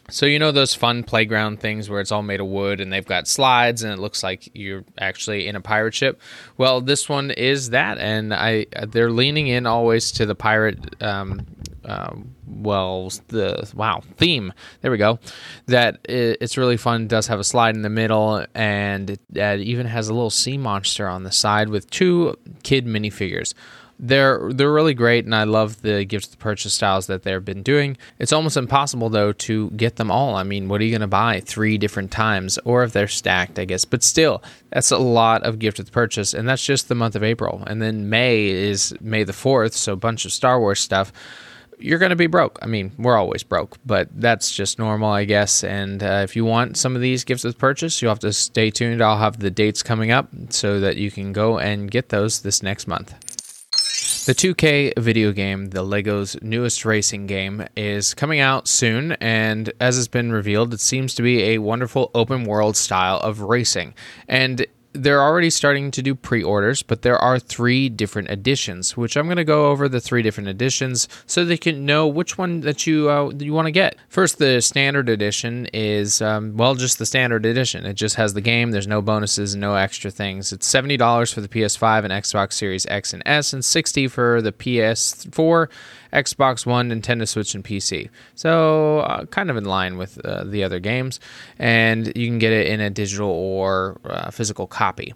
So 0.08 0.24
you 0.24 0.38
know 0.38 0.52
those 0.52 0.72
fun 0.72 1.02
playground 1.02 1.58
things 1.58 1.90
where 1.90 2.00
it's 2.00 2.12
all 2.12 2.22
made 2.22 2.40
of 2.40 2.46
wood 2.46 2.80
and 2.80 2.92
they've 2.92 3.04
got 3.04 3.26
slides 3.26 3.82
and 3.82 3.92
it 3.92 3.98
looks 3.98 4.22
like 4.22 4.48
you're 4.54 4.84
actually 4.98 5.48
in 5.48 5.56
a 5.56 5.60
pirate 5.60 5.94
ship. 5.94 6.20
Well, 6.56 6.80
this 6.80 7.08
one 7.08 7.32
is 7.32 7.70
that, 7.70 7.98
and 7.98 8.32
I 8.32 8.66
they're 8.86 9.10
leaning 9.10 9.48
in 9.48 9.66
always 9.66 10.12
to 10.12 10.24
the 10.24 10.36
pirate 10.36 11.02
um, 11.02 11.44
uh, 11.84 12.14
well 12.46 13.10
the 13.28 13.70
wow 13.74 14.00
theme 14.16 14.52
there 14.80 14.90
we 14.90 14.98
go 14.98 15.18
that 15.66 15.98
it's 16.08 16.56
really 16.56 16.76
fun 16.76 17.06
does 17.06 17.26
have 17.26 17.40
a 17.40 17.44
slide 17.44 17.74
in 17.74 17.82
the 17.82 17.90
middle 17.90 18.44
and 18.54 19.10
it, 19.10 19.20
it 19.34 19.60
even 19.60 19.86
has 19.86 20.08
a 20.08 20.14
little 20.14 20.30
sea 20.30 20.58
monster 20.58 21.08
on 21.08 21.24
the 21.24 21.32
side 21.32 21.68
with 21.68 21.90
two 21.90 22.36
kid 22.62 22.86
minifigures 22.86 23.54
they're 23.98 24.52
they're 24.52 24.72
really 24.72 24.94
great 24.94 25.24
and 25.24 25.34
I 25.34 25.44
love 25.44 25.82
the 25.82 26.04
gift 26.04 26.32
to 26.32 26.36
purchase 26.36 26.74
styles 26.74 27.06
that 27.06 27.22
they've 27.22 27.44
been 27.44 27.62
doing. 27.62 27.96
It's 28.18 28.32
almost 28.32 28.56
impossible 28.56 29.08
though 29.08 29.32
to 29.32 29.70
get 29.70 29.96
them 29.96 30.10
all. 30.10 30.34
I 30.34 30.42
mean, 30.42 30.68
what 30.68 30.80
are 30.80 30.84
you 30.84 30.90
going 30.90 31.00
to 31.00 31.06
buy 31.06 31.40
three 31.40 31.78
different 31.78 32.10
times 32.10 32.58
or 32.64 32.84
if 32.84 32.92
they're 32.92 33.08
stacked, 33.08 33.58
I 33.58 33.64
guess. 33.64 33.84
But 33.84 34.02
still, 34.02 34.42
that's 34.70 34.90
a 34.90 34.98
lot 34.98 35.42
of 35.44 35.58
gift 35.58 35.78
with 35.78 35.92
purchase 35.92 36.34
and 36.34 36.48
that's 36.48 36.64
just 36.64 36.88
the 36.88 36.94
month 36.94 37.16
of 37.16 37.22
April. 37.22 37.62
And 37.66 37.80
then 37.80 38.10
May 38.10 38.46
is 38.46 38.94
May 39.00 39.24
the 39.24 39.32
4th, 39.32 39.72
so 39.72 39.94
a 39.94 39.96
bunch 39.96 40.24
of 40.24 40.32
Star 40.32 40.60
Wars 40.60 40.80
stuff 40.80 41.12
you're 41.78 41.98
going 41.98 42.10
to 42.10 42.16
be 42.16 42.26
broke. 42.26 42.58
I 42.62 42.66
mean, 42.66 42.92
we're 42.98 43.16
always 43.16 43.42
broke, 43.42 43.76
but 43.84 44.08
that's 44.12 44.54
just 44.54 44.78
normal, 44.78 45.10
I 45.10 45.24
guess. 45.24 45.62
And 45.64 46.02
uh, 46.02 46.22
if 46.24 46.36
you 46.36 46.44
want 46.44 46.76
some 46.76 46.94
of 46.94 47.02
these 47.02 47.24
gifts 47.24 47.44
with 47.44 47.58
purchase, 47.58 48.00
you'll 48.00 48.10
have 48.10 48.18
to 48.20 48.32
stay 48.32 48.70
tuned. 48.70 49.02
I'll 49.02 49.18
have 49.18 49.38
the 49.38 49.50
dates 49.50 49.82
coming 49.82 50.10
up 50.10 50.28
so 50.50 50.80
that 50.80 50.96
you 50.96 51.10
can 51.10 51.32
go 51.32 51.58
and 51.58 51.90
get 51.90 52.08
those 52.08 52.42
this 52.42 52.62
next 52.62 52.86
month. 52.86 53.14
The 54.26 54.34
2K 54.34 54.98
video 54.98 55.30
game, 55.30 55.66
the 55.66 55.84
LEGO's 55.84 56.36
newest 56.42 56.84
racing 56.84 57.28
game, 57.28 57.64
is 57.76 58.12
coming 58.12 58.40
out 58.40 58.66
soon, 58.66 59.12
and 59.20 59.72
as 59.78 59.94
has 59.94 60.08
been 60.08 60.32
revealed, 60.32 60.74
it 60.74 60.80
seems 60.80 61.14
to 61.14 61.22
be 61.22 61.44
a 61.44 61.58
wonderful 61.58 62.10
open 62.12 62.42
world 62.42 62.76
style 62.76 63.18
of 63.18 63.40
racing. 63.40 63.94
And 64.26 64.66
they're 64.96 65.22
already 65.22 65.50
starting 65.50 65.90
to 65.92 66.02
do 66.02 66.14
pre-orders, 66.14 66.82
but 66.82 67.02
there 67.02 67.18
are 67.18 67.38
three 67.38 67.88
different 67.88 68.30
editions, 68.30 68.96
which 68.96 69.16
I'm 69.16 69.26
going 69.26 69.36
to 69.36 69.44
go 69.44 69.66
over 69.66 69.88
the 69.88 70.00
three 70.00 70.22
different 70.22 70.48
editions 70.48 71.08
so 71.26 71.44
they 71.44 71.56
can 71.56 71.84
know 71.84 72.06
which 72.06 72.38
one 72.38 72.60
that 72.60 72.86
you 72.86 73.10
uh, 73.10 73.30
you 73.38 73.52
want 73.52 73.66
to 73.66 73.72
get. 73.72 73.96
First, 74.08 74.38
the 74.38 74.60
standard 74.60 75.08
edition 75.08 75.66
is 75.72 76.22
um, 76.22 76.56
well, 76.56 76.74
just 76.74 76.98
the 76.98 77.06
standard 77.06 77.44
edition. 77.46 77.84
It 77.84 77.94
just 77.94 78.16
has 78.16 78.34
the 78.34 78.40
game. 78.40 78.70
There's 78.70 78.86
no 78.86 79.02
bonuses 79.02 79.56
no 79.56 79.74
extra 79.74 80.10
things. 80.10 80.52
It's 80.52 80.66
seventy 80.66 80.96
dollars 80.96 81.32
for 81.32 81.40
the 81.40 81.48
PS5 81.48 82.04
and 82.04 82.12
Xbox 82.12 82.54
Series 82.54 82.86
X 82.86 83.12
and 83.12 83.22
S, 83.26 83.52
and 83.52 83.64
sixty 83.64 84.08
for 84.08 84.42
the 84.42 84.52
PS4 84.52 85.68
Xbox 86.16 86.64
One, 86.64 86.90
Nintendo 86.90 87.28
Switch, 87.28 87.54
and 87.54 87.62
PC. 87.62 88.08
So, 88.34 89.00
uh, 89.00 89.26
kind 89.26 89.50
of 89.50 89.56
in 89.56 89.64
line 89.64 89.98
with 89.98 90.18
uh, 90.24 90.44
the 90.44 90.64
other 90.64 90.80
games. 90.80 91.20
And 91.58 92.06
you 92.16 92.26
can 92.26 92.38
get 92.38 92.52
it 92.52 92.68
in 92.68 92.80
a 92.80 92.90
digital 92.90 93.28
or 93.28 94.00
uh, 94.04 94.30
physical 94.30 94.66
copy. 94.66 95.12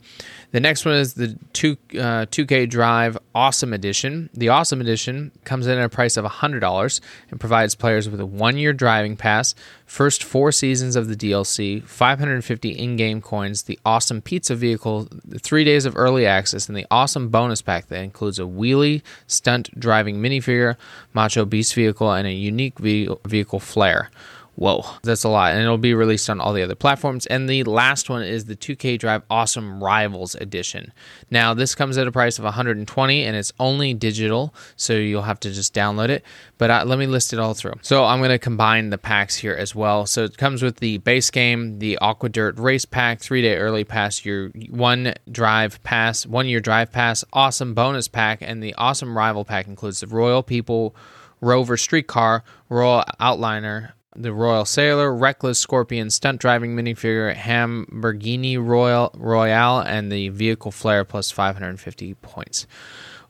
The 0.53 0.61
next 0.61 0.85
one 0.85 0.95
is 0.95 1.15
the 1.15 1.39
2, 1.53 1.77
2K 1.77 2.63
uh, 2.63 2.67
Drive 2.67 3.17
Awesome 3.35 3.73
Edition. 3.73 4.31
The 4.35 4.49
Awesome 4.49 4.81
Edition 4.81 5.31
comes 5.45 5.69
in 5.69 5.79
at 5.79 5.85
a 5.85 5.89
price 5.89 6.17
of 6.17 6.25
$100 6.25 7.01
and 7.31 7.41
provides 7.41 7.77
players 7.77 8.09
with 8.09 8.19
a 8.19 8.27
one 8.27 8.59
year 8.59 8.73
driving 8.73 9.17
pass, 9.17 9.55
first 9.87 10.25
four 10.25 10.51
seasons 10.51 10.97
of 10.97 11.07
the 11.07 11.15
DLC, 11.15 11.85
550 11.85 12.71
in 12.71 12.97
game 12.97 13.23
coins, 13.23 13.63
the 13.63 13.79
Awesome 13.85 14.21
Pizza 14.21 14.57
Vehicle, 14.57 15.09
three 15.39 15.63
days 15.63 15.87
of 15.87 15.97
early 15.97 16.27
access, 16.27 16.69
and 16.69 16.77
the 16.77 16.87
Awesome 16.91 17.29
Bonus 17.29 17.63
Pack 17.63 17.87
that 17.87 18.03
includes 18.03 18.41
a 18.41 18.43
wheelie 18.43 19.03
stunt 19.29 19.79
driving 19.79 20.17
minifigure, 20.17 20.77
Macho 21.15 21.45
Beast 21.45 21.75
vehicle, 21.75 22.13
and 22.13 22.27
a 22.27 22.33
unique 22.33 22.79
vehicle 22.79 23.61
flare. 23.61 24.11
Whoa, 24.61 24.85
that's 25.03 25.25
a 25.25 25.31
lot. 25.31 25.55
And 25.55 25.63
it'll 25.63 25.79
be 25.79 25.95
released 25.95 26.29
on 26.29 26.39
all 26.39 26.53
the 26.53 26.63
other 26.63 26.75
platforms. 26.75 27.25
And 27.25 27.49
the 27.49 27.65
last 27.65 28.11
one 28.11 28.23
is 28.23 28.45
the 28.45 28.55
2K 28.55 28.99
Drive 28.99 29.23
Awesome 29.31 29.83
Rivals 29.83 30.35
Edition. 30.35 30.93
Now, 31.31 31.55
this 31.55 31.75
comes 31.75 31.97
at 31.97 32.07
a 32.07 32.13
price 32.13 32.39
of 32.39 32.45
120 32.45 33.25
and 33.25 33.35
it's 33.35 33.55
only 33.59 33.95
digital, 33.95 34.55
so 34.77 34.93
you'll 34.93 35.23
have 35.23 35.41
to 35.41 35.51
just 35.51 35.73
download 35.73 36.11
it. 36.11 36.27
But 36.59 36.71
uh, 36.71 36.85
let 36.85 36.99
me 36.99 37.07
list 37.07 37.33
it 37.33 37.39
all 37.39 37.55
through. 37.55 37.73
So 37.81 38.05
I'm 38.05 38.19
going 38.19 38.33
to 38.33 38.39
combine 38.39 38.91
the 38.91 38.99
packs 38.99 39.35
here 39.35 39.55
as 39.55 39.75
well. 39.75 40.05
So 40.05 40.25
it 40.25 40.37
comes 40.37 40.63
with 40.63 40.77
the 40.77 40.99
base 40.99 41.31
game, 41.31 41.79
the 41.79 41.97
Aqua 41.97 42.29
Dirt 42.29 42.59
Race 42.59 42.85
Pack, 42.85 43.21
three 43.21 43.41
day 43.41 43.57
early 43.57 43.85
pass, 43.85 44.27
your 44.27 44.51
one 44.69 45.15
drive 45.33 45.83
pass, 45.85 46.27
one 46.27 46.47
year 46.47 46.61
drive 46.61 46.93
pass, 46.93 47.25
awesome 47.33 47.73
bonus 47.73 48.09
pack, 48.09 48.43
and 48.43 48.63
the 48.63 48.75
awesome 48.75 49.17
rival 49.17 49.47
pack 49.47 49.69
includes 49.69 50.01
the 50.01 50.07
Royal 50.07 50.43
People 50.43 50.95
Rover 51.41 51.79
Streetcar, 51.79 52.45
Royal 52.69 53.05
Outliner, 53.19 53.93
the 54.17 54.33
Royal 54.33 54.65
Sailor, 54.65 55.15
Reckless 55.15 55.59
Scorpion 55.59 56.11
stunt 56.11 56.41
driving 56.41 56.75
minifigure, 56.75 57.35
Hamburgini 57.35 58.59
Royal 58.59 59.11
Royale, 59.15 59.81
and 59.81 60.11
the 60.11 60.29
vehicle 60.31 60.71
flare 60.73 61.05
plus 61.05 61.31
550 61.31 62.15
points. 62.15 62.67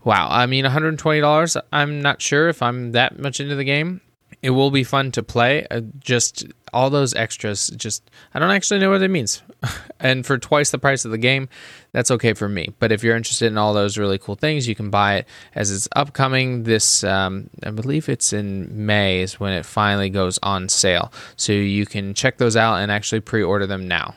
Wow, 0.05 0.29
I 0.31 0.47
mean 0.47 0.65
$120. 0.65 1.63
I'm 1.73 2.01
not 2.01 2.23
sure 2.23 2.49
if 2.49 2.63
I'm 2.63 2.93
that 2.93 3.19
much 3.19 3.41
into 3.41 3.55
the 3.55 3.65
game. 3.65 4.01
It 4.43 4.51
will 4.51 4.71
be 4.71 4.85
fun 4.85 5.13
to 5.13 5.23
play. 5.23 5.67
Uh, 5.71 5.83
just 5.99 6.47
all 6.73 6.89
those 6.89 7.15
extras, 7.15 7.69
just 7.77 8.11
I 8.33 8.39
don't 8.39 8.51
actually 8.51 8.81
know 8.81 8.91
what 8.91 9.03
it 9.03 9.09
means. 9.09 9.43
and 10.01 10.25
for 10.25 10.39
twice 10.39 10.71
the 10.71 10.79
price 10.79 11.05
of 11.05 11.11
the 11.11 11.19
game, 11.19 11.49
that's 11.93 12.11
okay 12.11 12.33
for 12.33 12.49
me. 12.49 12.73
But 12.79 12.93
if 12.93 13.03
you're 13.03 13.17
interested 13.17 13.47
in 13.47 13.59
all 13.59 13.75
those 13.75 13.99
really 13.99 14.19
cool 14.19 14.37
things, 14.37 14.67
you 14.67 14.75
can 14.75 14.91
buy 14.91 15.17
it 15.17 15.29
as 15.55 15.71
it's 15.71 15.89
upcoming. 15.95 16.63
This, 16.63 17.05
um, 17.05 17.51
I 17.63 17.71
believe 17.71 18.09
it's 18.09 18.33
in 18.33 18.87
May, 18.87 19.21
is 19.21 19.39
when 19.39 19.53
it 19.53 19.67
finally 19.67 20.11
goes 20.11 20.39
on 20.43 20.69
sale. 20.69 21.13
So 21.37 21.53
you 21.53 21.85
can 21.85 22.15
check 22.15 22.39
those 22.39 22.57
out 22.57 22.77
and 22.77 22.91
actually 22.91 23.21
pre 23.21 23.43
order 23.43 23.67
them 23.67 23.87
now. 23.87 24.15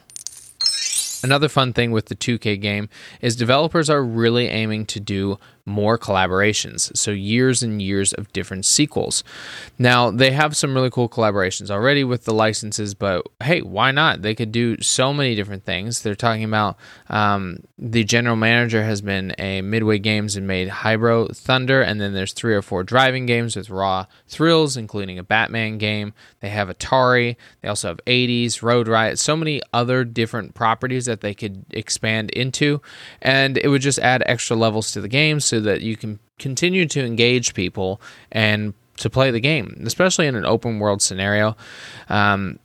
Another 1.24 1.50
fun 1.50 1.74
thing 1.74 1.92
with 1.92 2.08
the 2.08 2.16
2K 2.16 2.60
game 2.60 2.90
is 3.22 3.36
developers 3.36 3.90
are 3.90 4.04
really 4.04 4.48
aiming 4.48 4.86
to 4.88 5.00
do 5.00 5.40
more 5.66 5.98
collaborations. 5.98 6.96
So, 6.98 7.12
years 7.12 7.64
and 7.64 7.82
years 7.82 8.14
of 8.14 8.32
different 8.34 8.66
sequels. 8.66 9.24
Now, 9.80 10.12
they 10.12 10.32
have 10.32 10.58
some 10.58 10.74
really 10.74 10.90
cool 10.90 11.08
collaborations 11.08 11.72
already 11.72 12.04
with 12.04 12.26
the 12.26 12.34
licenses, 12.34 12.94
but 12.94 13.26
hey, 13.42 13.62
why 13.62 13.92
not? 13.92 14.22
They 14.22 14.36
could 14.36 14.52
do 14.52 14.82
so 14.82 15.14
many 15.14 15.36
different 15.36 15.64
things. 15.64 16.02
They're 16.02 16.16
talking 16.16 16.44
about 16.44 16.78
um, 17.10 17.60
the 17.78 18.04
general 18.04 18.36
manager 18.36 18.84
has 18.84 19.02
been 19.02 19.34
a 19.38 19.62
Midway 19.62 20.00
Games 20.00 20.36
and 20.36 20.46
made 20.46 20.68
Hydro 20.68 21.28
Thunder, 21.30 21.82
and 21.82 22.02
then 22.02 22.14
there's 22.14 22.34
three 22.34 22.56
or 22.56 22.62
four 22.62 22.84
driving 22.84 23.26
games 23.26 23.56
with 23.56 23.70
Raw 23.70 24.06
Thrills, 24.28 24.76
including 24.76 25.18
a 25.18 25.24
Batman 25.24 25.78
game. 25.78 26.14
They 26.42 26.50
have 26.50 26.68
Atari, 26.68 27.38
they 27.62 27.70
also 27.70 27.88
have 27.90 28.02
80s, 28.06 28.62
Road 28.62 28.88
Riot, 28.90 29.18
so 29.18 29.38
many 29.38 29.62
other 29.72 30.04
different 30.04 30.56
properties 30.56 31.08
that 31.14 31.22
they 31.22 31.36
could 31.36 31.64
expand 31.70 32.32
into, 32.32 32.82
and 33.22 33.58
it 33.58 33.68
would 33.68 33.82
just 33.82 34.00
add 34.00 34.24
extra 34.26 34.56
levels 34.56 34.92
to 34.92 35.02
the 35.02 35.08
game 35.08 35.40
so 35.40 35.60
that 35.60 35.82
you 35.82 35.96
can 35.96 36.20
continue 36.40 36.88
to 36.88 37.06
engage 37.06 37.54
people 37.54 38.02
and 38.32 38.74
to 38.98 39.10
play 39.10 39.30
the 39.30 39.40
game, 39.40 39.84
especially 39.86 40.26
in 40.26 40.36
an 40.36 40.46
open 40.46 40.80
world 40.80 41.02
scenario. 41.02 41.56
Um, 42.10 42.60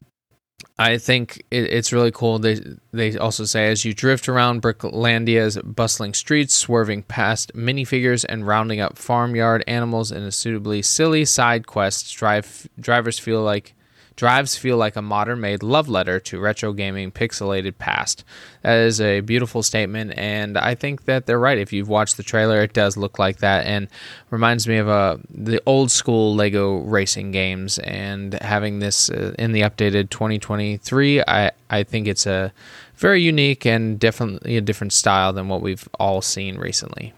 I 0.79 0.97
think 0.99 1.43
it, 1.51 1.65
it's 1.65 1.93
really 1.93 2.11
cool. 2.11 2.39
They 2.39 2.61
they 2.93 3.19
also 3.19 3.45
say 3.45 3.71
as 3.71 3.85
you 3.85 3.93
drift 3.93 4.29
around 4.29 4.63
Bricklandia's 4.63 5.59
bustling 5.59 6.15
streets, 6.15 6.55
swerving 6.55 7.03
past 7.03 7.53
minifigures 7.55 8.25
and 8.29 8.47
rounding 8.47 8.81
up 8.81 8.97
farmyard 8.97 9.65
animals 9.67 10.13
in 10.13 10.23
a 10.23 10.33
suitably 10.33 10.83
silly 10.83 11.25
side 11.25 11.67
quest, 11.67 12.17
drive 12.17 12.69
drivers 12.79 13.19
feel 13.19 13.43
like 13.43 13.75
Drives 14.19 14.57
feel 14.57 14.77
like 14.77 14.97
a 14.97 15.01
modern 15.01 15.41
made 15.41 15.63
love 15.63 15.89
letter 15.89 16.19
to 16.19 16.41
retro 16.41 16.73
gaming 16.73 17.13
pixelated 17.13 17.79
past. 17.79 18.25
That 18.63 18.79
is 18.79 19.01
a 19.01 19.21
beautiful 19.21 19.63
statement, 19.63 20.13
and 20.19 20.59
I 20.59 20.75
think 20.75 21.05
that 21.05 21.27
they're 21.27 21.39
right. 21.39 21.57
If 21.57 21.73
you've 21.73 21.89
watched 21.89 22.17
the 22.17 22.25
trailer, 22.25 22.61
it 22.61 22.73
does 22.73 22.97
look 22.97 23.21
like 23.21 23.39
that, 23.39 23.65
and 23.65 23.87
reminds 24.31 24.67
me 24.67 24.79
of 24.79 24.89
uh, 24.89 25.19
the 25.31 25.63
old 25.67 25.93
school 25.93 26.35
Lego 26.35 26.79
racing 26.79 27.31
games. 27.31 27.79
And 27.79 28.35
having 28.35 28.81
this 28.81 29.09
uh, 29.09 29.37
in 29.39 29.53
the 29.53 29.61
updated 29.61 30.11
2023, 30.11 31.23
I, 31.23 31.53
I 31.71 31.85
think 31.85 32.09
it's 32.09 32.27
a 32.27 32.53
very 32.97 33.23
unique 33.23 33.65
and 33.65 34.01
definitely 34.01 34.57
a 34.57 34.61
different 34.61 34.95
style 34.95 35.33
than 35.33 35.47
what 35.47 35.63
we've 35.63 35.89
all 36.01 36.23
seen 36.23 36.59
recently. 36.59 37.13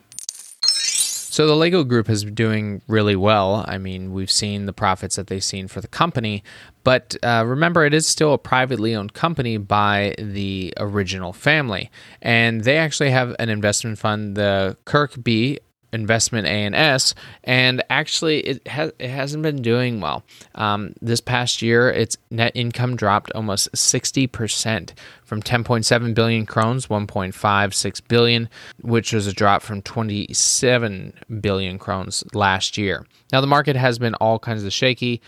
So 1.30 1.46
the 1.46 1.54
Lego 1.54 1.84
group 1.84 2.10
is 2.10 2.25
doing 2.25 2.82
really 2.88 3.14
well. 3.14 3.64
I 3.68 3.78
mean, 3.78 4.12
we've 4.12 4.30
seen 4.32 4.66
the 4.66 4.72
profits 4.72 5.14
that 5.14 5.28
they've 5.28 5.44
seen 5.44 5.68
for 5.68 5.80
the 5.80 5.87
company, 5.87 6.42
but 6.82 7.14
uh, 7.22 7.44
remember, 7.46 7.84
it 7.84 7.94
is 7.94 8.04
still 8.04 8.34
a 8.34 8.38
privately 8.38 8.96
owned 8.96 9.14
company 9.14 9.56
by 9.56 10.16
the 10.18 10.75
original 10.78 11.32
family, 11.32 11.88
and 12.20 12.64
they 12.64 12.78
actually 12.78 13.10
have 13.10 13.37
an 13.38 13.49
investment 13.49 13.96
fund, 14.00 14.37
the 14.37 14.76
Kirkbi 14.87 15.58
investment 15.92 16.47
ANS, 16.47 17.14
and 17.44 17.82
actually 17.90 18.40
it 18.40 18.66
has 18.68 18.92
it 18.99 19.11
hasn't 19.11 19.42
been 19.42 19.62
doing 19.62 20.00
well. 20.00 20.25
Um, 20.54 20.94
this 21.00 21.20
past 21.20 21.62
year, 21.62 21.90
its 21.90 22.16
net 22.30 22.52
income 22.54 22.97
dropped 22.97 23.32
almost 23.32 23.68
sixty 23.76 24.26
percent 24.26 24.94
from 25.30 25.40
10.7 25.40 26.12
billion 26.12 26.44
krones, 26.44 26.88
1.56 26.88 28.09
billion, 28.09 28.49
which 28.80 29.12
was 29.12 29.28
a 29.28 29.32
drop 29.32 29.62
from 29.62 29.80
27 29.80 31.12
billion 31.40 31.78
krones 31.78 32.25
last 32.35 32.76
year. 32.76 33.06
Now 33.32 33.40
the 33.40 33.47
market 33.47 33.76
has 33.76 33.97
been 34.00 34.16
all 34.16 34.40
kinds 34.40 34.64
of 34.64 34.73
shaky, 34.73 35.23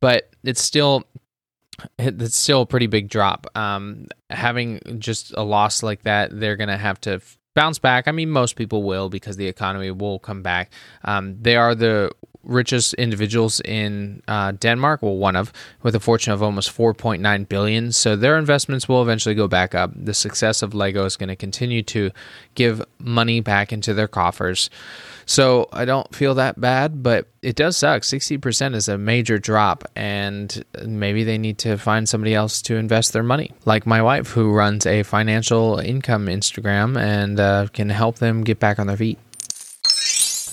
but 0.00 0.30
it's 0.42 0.62
still 0.62 1.04
it's 1.98 2.36
still 2.36 2.62
a 2.62 2.66
pretty 2.66 2.86
big 2.86 3.08
drop. 3.08 3.46
Um, 3.54 4.06
having 4.30 4.80
just 4.98 5.34
a 5.36 5.42
loss 5.42 5.82
like 5.82 6.02
that, 6.02 6.30
they're 6.38 6.56
going 6.56 6.68
to 6.68 6.76
have 6.76 7.00
to 7.02 7.20
bounce 7.54 7.78
back. 7.78 8.08
I 8.08 8.12
mean, 8.12 8.30
most 8.30 8.56
people 8.56 8.82
will 8.82 9.08
because 9.08 9.36
the 9.36 9.46
economy 9.46 9.90
will 9.90 10.18
come 10.18 10.42
back. 10.42 10.72
Um, 11.04 11.36
they 11.40 11.56
are 11.56 11.74
the 11.74 12.12
richest 12.44 12.94
individuals 12.94 13.60
in 13.60 14.22
uh, 14.28 14.52
Denmark, 14.52 15.02
well, 15.02 15.16
one 15.16 15.36
of, 15.36 15.52
with 15.82 15.94
a 15.94 16.00
fortune 16.00 16.32
of 16.32 16.42
almost 16.42 16.76
4.9 16.76 17.48
billion. 17.48 17.92
So 17.92 18.16
their 18.16 18.38
investments 18.38 18.88
will 18.88 19.02
eventually 19.02 19.34
go 19.34 19.48
back 19.48 19.74
up. 19.74 19.90
The 19.94 20.14
success 20.14 20.62
of 20.62 20.74
Lego 20.74 21.04
is 21.04 21.16
going 21.16 21.28
to 21.28 21.36
continue 21.36 21.82
to 21.84 22.10
give 22.54 22.84
money 22.98 23.40
back 23.40 23.72
into 23.72 23.94
their 23.94 24.08
coffers. 24.08 24.70
So 25.24 25.68
I 25.72 25.84
don't 25.84 26.14
feel 26.14 26.34
that 26.34 26.60
bad, 26.60 27.02
but 27.02 27.28
it 27.42 27.56
does 27.56 27.76
suck. 27.76 28.02
60% 28.02 28.74
is 28.74 28.88
a 28.88 28.98
major 28.98 29.38
drop, 29.38 29.84
and 29.94 30.64
maybe 30.84 31.24
they 31.24 31.38
need 31.38 31.58
to 31.58 31.78
find 31.78 32.08
somebody 32.08 32.34
else 32.34 32.60
to 32.62 32.76
invest 32.76 33.12
their 33.12 33.22
money, 33.22 33.52
like 33.64 33.86
my 33.86 34.02
wife, 34.02 34.30
who 34.30 34.52
runs 34.52 34.84
a 34.84 35.02
financial 35.04 35.78
income 35.78 36.26
Instagram 36.26 37.00
and 37.00 37.38
uh, 37.38 37.68
can 37.72 37.88
help 37.88 38.16
them 38.18 38.42
get 38.42 38.58
back 38.58 38.78
on 38.78 38.88
their 38.88 38.96
feet. 38.96 39.18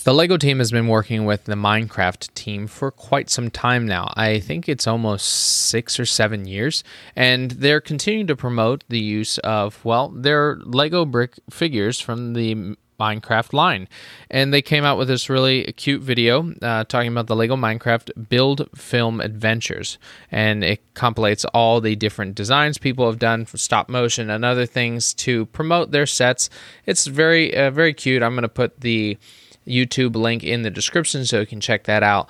The 0.10 0.16
LEGO 0.16 0.38
team 0.38 0.58
has 0.58 0.72
been 0.72 0.88
working 0.88 1.26
with 1.26 1.44
the 1.44 1.54
Minecraft 1.54 2.34
team 2.34 2.66
for 2.66 2.90
quite 2.90 3.30
some 3.30 3.52
time 3.52 3.86
now. 3.86 4.12
I 4.16 4.40
think 4.40 4.68
it's 4.68 4.88
almost 4.88 5.28
six 5.30 6.00
or 6.00 6.06
seven 6.08 6.48
years. 6.48 6.84
And 7.16 7.52
they're 7.52 7.80
continuing 7.80 8.26
to 8.26 8.36
promote 8.36 8.84
the 8.90 8.98
use 9.00 9.38
of, 9.38 9.86
well, 9.86 10.10
their 10.10 10.56
LEGO 10.64 11.06
brick 11.06 11.36
figures 11.52 12.00
from 12.00 12.34
the 12.34 12.76
Minecraft 13.00 13.54
line. 13.54 13.88
And 14.32 14.52
they 14.52 14.64
came 14.64 14.84
out 14.84 14.98
with 14.98 15.10
this 15.10 15.30
really 15.30 15.72
cute 15.74 16.02
video 16.02 16.56
uh, 16.60 16.86
talking 16.86 17.12
about 17.12 17.28
the 17.28 17.36
Lego 17.36 17.56
Minecraft 17.56 18.30
Build 18.30 18.68
Film 18.76 19.22
Adventures. 19.22 20.00
And 20.32 20.64
it 20.64 20.82
compilates 20.96 21.46
all 21.46 21.82
the 21.82 21.96
different 21.96 22.34
designs 22.34 22.80
people 22.80 23.06
have 23.06 23.20
done 23.20 23.46
for 23.46 23.58
stop 23.58 23.90
motion 23.90 24.32
and 24.32 24.44
other 24.44 24.66
things 24.66 25.14
to 25.14 25.46
promote 25.46 25.92
their 25.92 26.08
sets. 26.08 26.50
It's 26.88 27.06
very, 27.06 27.56
uh, 27.56 27.70
very 27.70 27.94
cute. 27.94 28.24
I'm 28.24 28.34
going 28.34 28.42
to 28.42 28.50
put 28.50 28.82
the 28.82 29.20
YouTube 29.70 30.16
link 30.16 30.44
in 30.44 30.64
the 30.64 30.70
description 30.70 31.26
so 31.26 31.40
you 31.40 31.46
can 31.46 31.62
check 31.62 31.86
that 31.86 32.04
out. 32.04 32.30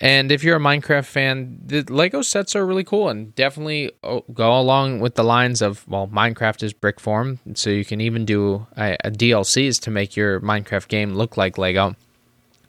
And 0.00 0.30
if 0.30 0.44
you're 0.44 0.56
a 0.56 0.60
Minecraft 0.60 1.04
fan, 1.04 1.58
the 1.64 1.82
Lego 1.82 2.22
sets 2.22 2.54
are 2.54 2.64
really 2.64 2.84
cool 2.84 3.08
and 3.08 3.34
definitely 3.34 3.90
oh, 4.04 4.24
go 4.32 4.58
along 4.58 5.00
with 5.00 5.16
the 5.16 5.24
lines 5.24 5.60
of, 5.60 5.86
well, 5.88 6.06
Minecraft 6.06 6.62
is 6.62 6.72
brick 6.72 7.00
form. 7.00 7.40
So 7.54 7.70
you 7.70 7.84
can 7.84 8.00
even 8.00 8.24
do 8.24 8.66
a, 8.76 8.96
a 9.04 9.10
DLCs 9.10 9.80
to 9.82 9.90
make 9.90 10.14
your 10.14 10.40
Minecraft 10.40 10.86
game 10.86 11.14
look 11.14 11.36
like 11.36 11.58
Lego. 11.58 11.96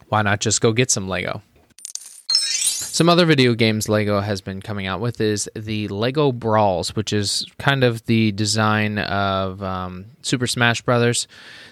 Why 0.07 0.23
not 0.23 0.39
just 0.39 0.59
go 0.59 0.73
get 0.73 0.89
some 0.89 1.07
Lego? 1.07 1.43
Some 2.99 3.07
other 3.07 3.25
video 3.25 3.53
games 3.53 3.87
Lego 3.87 4.19
has 4.19 4.41
been 4.41 4.61
coming 4.61 4.85
out 4.85 4.99
with 4.99 5.21
is 5.21 5.49
the 5.55 5.87
Lego 5.87 6.33
Brawls, 6.33 6.97
which 6.97 7.13
is 7.13 7.45
kind 7.57 7.85
of 7.85 8.05
the 8.07 8.33
design 8.33 8.97
of 8.97 9.63
um, 9.63 10.07
Super 10.21 10.47
Smash 10.47 10.81
Brothers. 10.81 11.25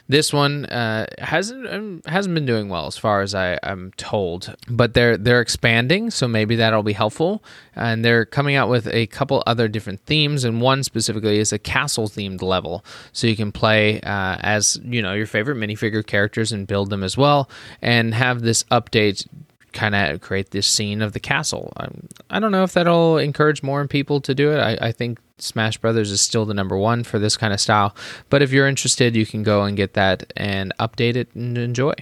This 0.08 0.32
one 0.32 0.68
uh, 0.68 1.06
hasn't 1.20 1.68
um, 1.68 2.02
hasn't 2.06 2.34
been 2.34 2.46
doing 2.46 2.70
well 2.70 2.88
as 2.88 2.98
far 2.98 3.24
as 3.24 3.36
I, 3.36 3.60
am 3.62 3.92
told, 3.98 4.56
but 4.70 4.94
they're 4.94 5.18
they're 5.18 5.42
expanding, 5.42 6.12
so 6.12 6.30
maybe 6.30 6.56
that'll 6.56 6.82
be 6.82 6.94
helpful. 6.94 7.44
And 7.76 8.06
they're 8.06 8.24
coming 8.24 8.56
out 8.56 8.70
with 8.70 8.88
a 8.88 9.08
couple 9.08 9.44
other 9.46 9.68
different 9.68 10.00
themes, 10.06 10.46
and 10.46 10.62
one 10.62 10.82
specifically 10.82 11.40
is 11.40 11.52
a 11.52 11.60
castle 11.60 12.08
themed 12.08 12.42
level, 12.42 12.86
so 13.12 13.28
you 13.28 13.36
can 13.36 13.52
play 13.52 14.00
uh, 14.00 14.38
as 14.40 14.80
you 14.82 15.02
know 15.02 15.12
your 15.14 15.28
favorite 15.28 15.58
minifigure 15.58 16.08
characters 16.08 16.54
and 16.54 16.68
build 16.68 16.90
them 16.90 17.04
as 17.04 17.18
well, 17.18 17.50
and 17.82 18.14
have 18.14 18.44
this 18.44 18.64
update 18.72 19.28
kind 19.78 19.94
of 19.94 20.22
create 20.22 20.50
this 20.50 20.68
scene 20.68 21.04
of 21.04 21.14
the 21.14 21.20
castle. 21.20 21.72
Um, 21.78 22.08
I 22.32 22.40
don't 22.40 22.52
know 22.52 22.64
if 22.64 22.74
that'll 22.74 23.20
encourage 23.20 23.62
more 23.62 23.88
people 23.88 24.20
to 24.22 24.34
do 24.34 24.52
it. 24.52 24.60
I, 24.60 24.88
I, 24.88 24.92
think 24.92 25.20
Smash 25.38 25.78
Brothers 25.78 26.10
is 26.10 26.20
still 26.20 26.46
the 26.46 26.56
number 26.56 26.76
one 26.76 27.04
for 27.04 27.20
this 27.20 27.38
kind 27.38 27.54
of 27.54 27.62
style. 27.62 27.96
But 28.30 28.42
if 28.42 28.52
you're 28.52 28.68
interested, 28.68 29.16
you 29.16 29.28
can 29.28 29.44
go 29.44 29.64
and 29.64 29.78
get 29.78 29.94
that 29.94 30.34
and 30.36 30.74
update 30.80 31.16
it 31.16 31.34
and 31.36 31.58
enjoy. 31.58 31.94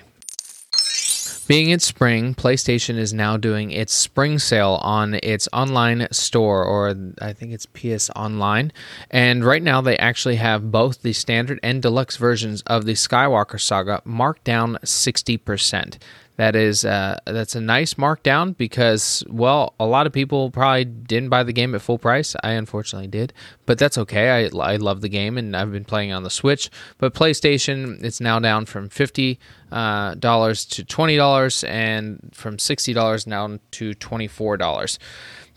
Being 1.48 1.70
it's 1.70 1.86
spring, 1.86 2.34
PlayStation 2.34 2.98
is 2.98 3.14
now 3.14 3.38
doing 3.38 3.70
its 3.70 3.94
spring 3.94 4.40
sale 4.40 4.80
on 4.82 5.20
its 5.22 5.48
online 5.54 6.08
store, 6.12 6.64
or 6.64 6.96
I 7.22 7.34
think 7.34 7.52
it's 7.52 7.68
PS 7.68 8.10
Online. 8.16 8.72
And 9.12 9.46
right 9.46 9.62
now, 9.62 9.80
they 9.80 9.96
actually 9.98 10.38
have 10.38 10.72
both 10.72 11.04
the 11.04 11.14
standard 11.14 11.60
and 11.62 11.84
deluxe 11.84 12.18
versions 12.18 12.64
of 12.64 12.86
the 12.86 12.94
Skywalker 12.94 13.62
Saga 13.62 14.02
marked 14.06 14.44
down 14.44 14.80
60%. 14.84 16.00
That 16.38 16.56
is 16.56 16.84
uh, 16.84 17.19
that's 17.26 17.56
a 17.56 17.62
nice 17.62 17.93
markdown 17.93 18.58
because 18.58 19.24
well, 19.30 19.74
a 19.80 19.86
lot 19.86 20.06
of 20.06 20.12
people 20.12 20.52
probably 20.52 20.84
didn't 20.84 21.30
buy 21.30 21.43
the 21.43 21.54
game 21.54 21.74
at 21.74 21.82
full 21.82 21.98
price. 21.98 22.36
I 22.43 22.52
unfortunately 22.52 23.08
did, 23.08 23.32
but 23.65 23.78
that's 23.78 23.98
okay. 24.00 24.50
I, 24.52 24.58
I 24.60 24.76
love 24.76 25.00
the 25.00 25.08
game 25.08 25.38
and 25.38 25.56
I've 25.56 25.71
been 25.71 25.86
playing 25.86 26.12
on 26.12 26.24
the 26.24 26.30
Switch. 26.30 26.69
But 26.98 27.13
PlayStation, 27.13 28.04
it's 28.04 28.19
now 28.19 28.39
down 28.39 28.65
from 28.65 28.89
fifty 28.89 29.39
uh, 29.71 30.15
dollars 30.15 30.65
to 30.65 30.84
twenty 30.84 31.15
dollars, 31.15 31.63
and 31.63 32.30
from 32.34 32.60
sixty 32.60 32.91
dollars 32.91 33.24
down 33.24 33.62
to 33.71 33.93
twenty 33.93 34.28
four 34.28 34.58
dollars. 34.58 35.00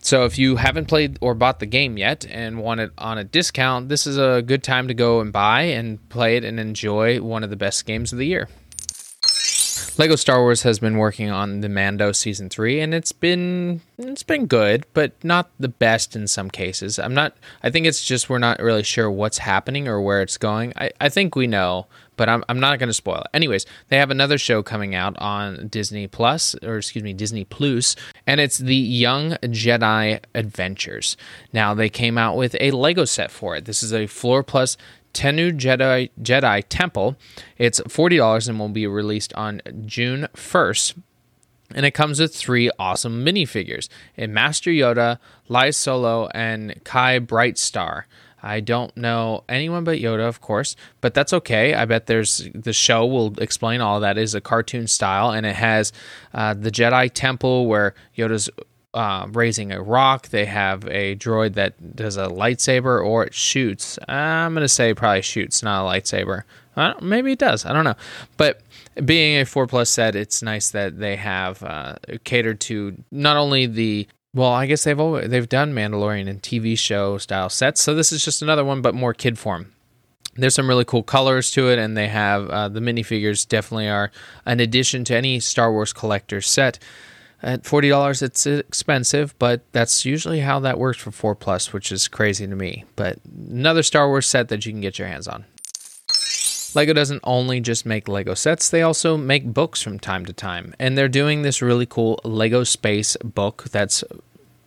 So 0.01 0.25
if 0.25 0.39
you 0.39 0.57
haven't 0.57 0.87
played 0.87 1.19
or 1.21 1.35
bought 1.35 1.59
the 1.59 1.67
game 1.67 1.99
yet 1.99 2.25
and 2.31 2.63
want 2.63 2.79
it 2.79 2.93
on 2.99 3.19
a 3.19 3.25
discount, 3.25 3.89
this 3.89 4.07
is 4.07 4.17
a 4.17 4.43
good 4.43 4.63
time 4.63 4.87
to 4.87 4.95
go 4.95 5.21
and 5.21 5.33
buy 5.33 5.63
and 5.63 6.09
play 6.09 6.37
it 6.37 6.45
and 6.45 6.61
enjoy 6.61 7.21
one 7.21 7.43
of 7.43 7.51
the 7.51 7.57
best 7.57 7.85
games 7.85 8.13
of 8.13 8.19
the 8.21 8.27
year. 8.27 8.49
Lego 9.99 10.15
Star 10.15 10.41
Wars 10.43 10.63
has 10.63 10.79
been 10.79 10.97
working 10.97 11.29
on 11.29 11.61
the 11.61 11.69
Mando 11.69 12.13
season 12.13 12.49
3 12.49 12.81
and 12.81 12.95
it's 12.95 13.11
been 13.11 13.81
it's 13.99 14.23
been 14.23 14.47
good, 14.47 14.87
but 14.95 15.13
not 15.25 15.51
the 15.59 15.69
best 15.69 16.15
in 16.15 16.29
some 16.29 16.51
cases. 16.51 17.01
I'm 17.01 17.15
not 17.15 17.37
I 17.65 17.71
think 17.71 17.85
it's 17.85 18.05
just 18.05 18.31
we're 18.31 18.39
not 18.39 18.61
really 18.61 18.85
sure 18.85 19.11
what's 19.11 19.39
happening 19.39 19.89
or 19.89 20.01
where 20.01 20.23
it's 20.23 20.39
going. 20.39 20.73
I, 20.77 20.93
I 21.01 21.09
think 21.09 21.35
we 21.35 21.49
know, 21.49 21.89
but 22.19 22.29
I'm, 22.29 22.45
I'm 22.51 22.61
not 22.61 22.79
going 22.79 22.89
to 22.89 22.95
spoil 22.95 23.23
it. 23.23 23.29
Anyways, 23.33 23.65
they 23.89 23.97
have 23.97 24.11
another 24.11 24.37
show 24.37 24.63
coming 24.63 24.95
out 24.95 25.17
on 25.19 25.69
Disney 25.69 26.07
Plus, 26.07 26.55
or 26.63 26.77
excuse 26.77 27.03
me, 27.03 27.15
Disney 27.15 27.45
Plus, 27.45 27.97
and 28.27 28.41
it's 28.41 28.59
the 28.59 28.77
Young 28.77 29.33
Jedi 29.45 30.21
Adventures. 30.35 31.17
Now, 31.53 31.73
they 31.73 31.89
came 31.89 32.19
out 32.19 32.37
with 32.37 32.57
a 32.61 32.73
Lego 32.73 33.07
set 33.07 33.31
for 33.31 33.57
it. 33.57 33.65
This 33.65 33.83
is 33.83 33.95
a 33.95 34.07
floor 34.07 34.43
plus 34.43 34.77
Tenoo 35.13 35.53
Jedi 35.53 36.11
Jedi 36.21 36.63
Temple. 36.69 37.17
It's 37.57 37.81
forty 37.89 38.17
dollars 38.17 38.49
and 38.49 38.59
will 38.59 38.69
be 38.69 38.87
released 38.87 39.33
on 39.35 39.61
June 39.85 40.29
first. 40.35 40.95
And 41.75 41.85
it 41.85 41.91
comes 41.91 42.19
with 42.19 42.35
three 42.35 42.71
awesome 42.79 43.25
minifigures: 43.25 43.89
a 44.17 44.27
Master 44.27 44.71
Yoda, 44.71 45.19
Lys 45.49 45.77
Solay, 45.77 46.31
and 46.35 46.83
Kai 46.85 47.21
Brightstar. 47.21 48.05
I 48.41 48.61
don't 48.61 48.97
know 48.97 49.43
anyone 49.49 49.83
but 49.83 49.99
Yoda, 49.99 50.29
of 50.29 50.41
course, 50.41 50.77
but 51.01 51.13
that's 51.13 51.33
okay. 51.33 51.75
I 51.75 51.85
bet 51.85 52.07
there's 52.07 52.49
the 52.55 52.73
show 52.73 53.05
will 53.05 53.37
explain 53.41 53.81
all 53.81 53.99
that 54.01 54.17
is 54.17 54.35
a 54.35 54.41
cartoon 54.41 54.87
style, 54.87 55.31
and 55.33 55.45
it 55.45 55.57
has 55.57 55.93
uh, 56.33 56.55
the 56.55 56.71
Jedi 56.71 57.11
Temple 57.13 57.67
where 57.67 57.95
Yoda's 58.17 58.49
uh, 58.95 59.27
raising 59.33 59.73
a 59.73 59.83
rock. 59.83 60.29
They 60.29 60.45
have 60.47 60.85
a 60.89 61.17
droid 61.17 61.55
that 61.55 61.97
does 61.97 62.17
a 62.17 62.27
lightsaber 62.27 63.05
or 63.05 63.25
it 63.25 63.35
shoots. 63.35 63.99
I'm 64.09 64.55
going 64.55 64.65
to 64.65 64.69
say 64.69 64.95
probably 64.95 65.23
shoots, 65.23 65.63
not 65.63 65.85
a 65.85 65.89
lightsaber. 65.89 66.45
maybe 67.01 67.33
it 67.33 67.39
does. 67.39 67.67
I 67.67 67.73
don't 67.73 67.85
know. 67.85 67.97
But 68.37 68.61
being 69.05 69.41
a 69.41 69.45
4 69.45 69.67
plus 69.67 69.91
set, 69.91 70.17
it's 70.17 70.43
nice 70.43 70.71
that 70.71 70.99
they 70.99 71.17
have 71.17 71.63
uh, 71.63 71.97
catered 72.25 72.61
to 72.61 72.97
not 73.11 73.37
only 73.37 73.67
the 73.67 74.09
well, 74.35 74.53
I 74.53 74.67
guess 74.67 74.85
they've 74.85 75.01
always, 75.01 75.31
they've 75.31 75.49
done 75.49 75.73
Mandalorian 75.73 76.29
and 76.29 76.43
TV 76.43 76.79
show 76.79 77.17
style 77.19 77.49
sets, 77.49 77.81
so 77.81 77.95
this 77.95 78.13
is 78.13 78.23
just 78.23 78.43
another 78.43 78.65
one, 78.65 78.83
but 78.83 78.95
more 78.95 79.15
kid 79.15 79.39
form. 79.39 79.73
There's 80.37 80.55
some 80.55 80.69
really 80.69 80.85
cool 80.85 81.03
colors 81.03 81.51
to 81.53 81.71
it, 81.71 81.79
and 81.79 81.97
they 81.97 82.09
have 82.09 82.49
uh, 82.49 82.69
the 82.69 82.79
minifigures. 82.81 83.49
Definitely 83.49 83.89
are 83.89 84.13
an 84.47 84.61
addition 84.61 85.03
to 85.05 85.17
any 85.17 85.41
Star 85.41 85.73
Wars 85.73 85.93
collector 85.93 86.41
set. 86.41 86.79
At 87.43 87.65
forty 87.65 87.89
dollars, 87.89 88.21
it's 88.21 88.47
expensive, 88.47 89.39
but 89.39 89.63
that's 89.73 90.05
usually 90.05 90.41
how 90.41 90.59
that 90.61 90.79
works 90.79 90.99
for 90.99 91.13
four 91.13 91.35
plus, 91.35 91.73
which 91.73 91.93
is 91.93 92.09
crazy 92.09 92.47
to 92.47 92.55
me. 92.57 92.85
But 92.97 93.19
another 93.49 93.83
Star 93.83 94.09
Wars 94.09 94.27
set 94.27 94.49
that 94.49 94.67
you 94.67 94.73
can 94.73 94.81
get 94.81 94.99
your 94.99 95.09
hands 95.09 95.29
on. 95.29 95.45
Lego 96.75 96.93
doesn't 96.93 97.21
only 97.25 97.61
just 97.61 97.87
make 97.87 98.09
Lego 98.09 98.35
sets, 98.35 98.69
they 98.69 98.83
also 98.83 99.17
make 99.17 99.45
books 99.45 99.81
from 99.81 99.99
time 99.99 100.27
to 100.27 100.33
time. 100.33 100.75
And 100.79 100.99
they're 100.99 101.09
doing 101.09 101.43
this 101.43 101.63
really 101.63 101.87
cool 101.87 102.21
Lego 102.25 102.63
Space 102.65 103.17
book 103.25 103.65
that's 103.71 104.05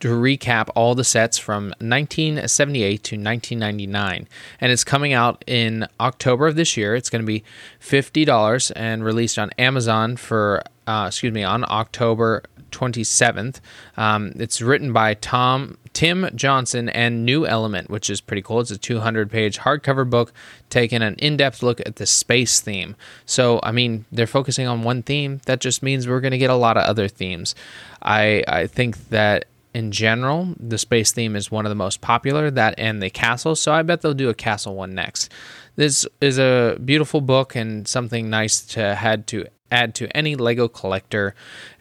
to 0.00 0.08
recap 0.08 0.68
all 0.74 0.96
the 0.96 1.04
sets 1.04 1.38
from 1.38 1.66
1978 1.78 3.04
to 3.04 3.14
1999. 3.14 4.28
And 4.60 4.72
it's 4.72 4.82
coming 4.82 5.12
out 5.12 5.44
in 5.46 5.86
October 6.00 6.48
of 6.48 6.56
this 6.56 6.76
year. 6.76 6.96
It's 6.96 7.08
going 7.08 7.22
to 7.22 7.26
be 7.26 7.44
$50 7.80 8.72
and 8.74 9.04
released 9.04 9.38
on 9.38 9.50
Amazon 9.58 10.16
for, 10.16 10.64
uh, 10.86 11.04
excuse 11.08 11.32
me, 11.32 11.42
on 11.42 11.64
October 11.68 12.42
27th. 12.72 13.60
Um, 13.96 14.32
it's 14.36 14.60
written 14.60 14.92
by 14.92 15.14
Tom 15.14 15.78
Tim 15.92 16.28
Johnson 16.34 16.88
and 16.88 17.24
New 17.24 17.46
Element, 17.46 17.90
which 17.90 18.10
is 18.10 18.20
pretty 18.20 18.42
cool. 18.42 18.60
It's 18.60 18.70
a 18.70 18.78
200 18.78 19.30
page 19.30 19.58
hardcover 19.58 20.08
book 20.08 20.32
taking 20.70 21.02
an 21.02 21.14
in 21.16 21.36
depth 21.36 21.62
look 21.62 21.80
at 21.80 21.96
the 21.96 22.06
space 22.06 22.60
theme. 22.60 22.96
So, 23.26 23.60
I 23.62 23.72
mean, 23.72 24.06
they're 24.10 24.26
focusing 24.26 24.66
on 24.66 24.82
one 24.82 25.02
theme. 25.02 25.40
That 25.44 25.60
just 25.60 25.82
means 25.82 26.08
we're 26.08 26.20
going 26.20 26.32
to 26.32 26.38
get 26.38 26.50
a 26.50 26.54
lot 26.54 26.76
of 26.76 26.84
other 26.84 27.08
themes. 27.08 27.54
I, 28.00 28.42
I 28.48 28.66
think 28.66 29.08
that 29.10 29.44
in 29.74 29.90
general, 29.92 30.54
the 30.58 30.78
space 30.78 31.12
theme 31.12 31.36
is 31.36 31.50
one 31.50 31.64
of 31.64 31.70
the 31.70 31.76
most 31.76 32.00
popular, 32.00 32.50
that 32.50 32.74
and 32.78 33.02
the 33.02 33.10
castle. 33.10 33.54
So, 33.54 33.72
I 33.72 33.82
bet 33.82 34.00
they'll 34.00 34.14
do 34.14 34.30
a 34.30 34.34
castle 34.34 34.74
one 34.74 34.94
next. 34.94 35.30
This 35.76 36.06
is 36.20 36.38
a 36.38 36.78
beautiful 36.84 37.20
book 37.20 37.54
and 37.54 37.88
something 37.88 38.28
nice 38.28 38.60
to 38.66 38.94
had 38.94 39.26
to 39.28 39.46
add 39.72 39.94
to 39.96 40.16
any 40.16 40.36
Lego 40.36 40.68
collector 40.68 41.34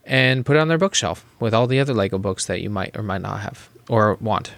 and 0.06 0.46
put 0.46 0.56
it 0.56 0.60
on 0.60 0.68
their 0.68 0.78
bookshelf 0.78 1.26
with 1.40 1.54
all 1.54 1.68
the 1.68 1.80
other 1.80 1.94
Lego 1.94 2.18
books 2.18 2.46
that 2.46 2.62
you 2.62 2.70
might 2.70 2.96
or 2.98 3.04
might 3.04 3.22
not 3.22 3.42
have 3.42 3.70
or 3.90 4.16
want. 4.16 4.54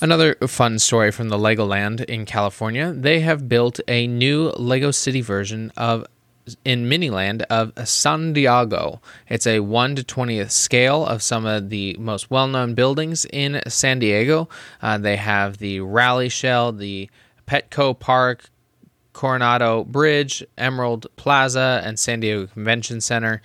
Another 0.00 0.34
fun 0.48 0.80
story 0.80 1.12
from 1.12 1.28
the 1.28 1.38
Legoland 1.38 2.04
in 2.06 2.24
California. 2.24 2.92
They 2.92 3.20
have 3.20 3.48
built 3.48 3.78
a 3.86 4.08
new 4.08 4.50
Lego 4.56 4.90
City 4.90 5.20
version 5.20 5.70
of 5.76 6.04
in 6.64 6.88
Miniland 6.88 7.42
of 7.42 7.72
San 7.88 8.32
Diego. 8.32 9.00
It's 9.28 9.46
a 9.46 9.60
1 9.60 9.96
to 9.96 10.02
20th 10.02 10.50
scale 10.50 11.06
of 11.06 11.22
some 11.22 11.46
of 11.46 11.70
the 11.70 11.96
most 12.00 12.30
well 12.30 12.48
known 12.48 12.74
buildings 12.74 13.24
in 13.26 13.62
San 13.68 14.00
Diego. 14.00 14.48
Uh, 14.80 14.98
they 14.98 15.16
have 15.16 15.58
the 15.58 15.78
Rady 15.80 16.28
Shell, 16.28 16.72
the 16.72 17.08
Petco 17.46 17.96
Park, 17.96 18.50
Coronado 19.12 19.84
Bridge, 19.84 20.44
Emerald 20.56 21.06
Plaza, 21.16 21.82
and 21.84 21.98
San 21.98 22.20
Diego 22.20 22.46
Convention 22.46 23.00
Center. 23.00 23.42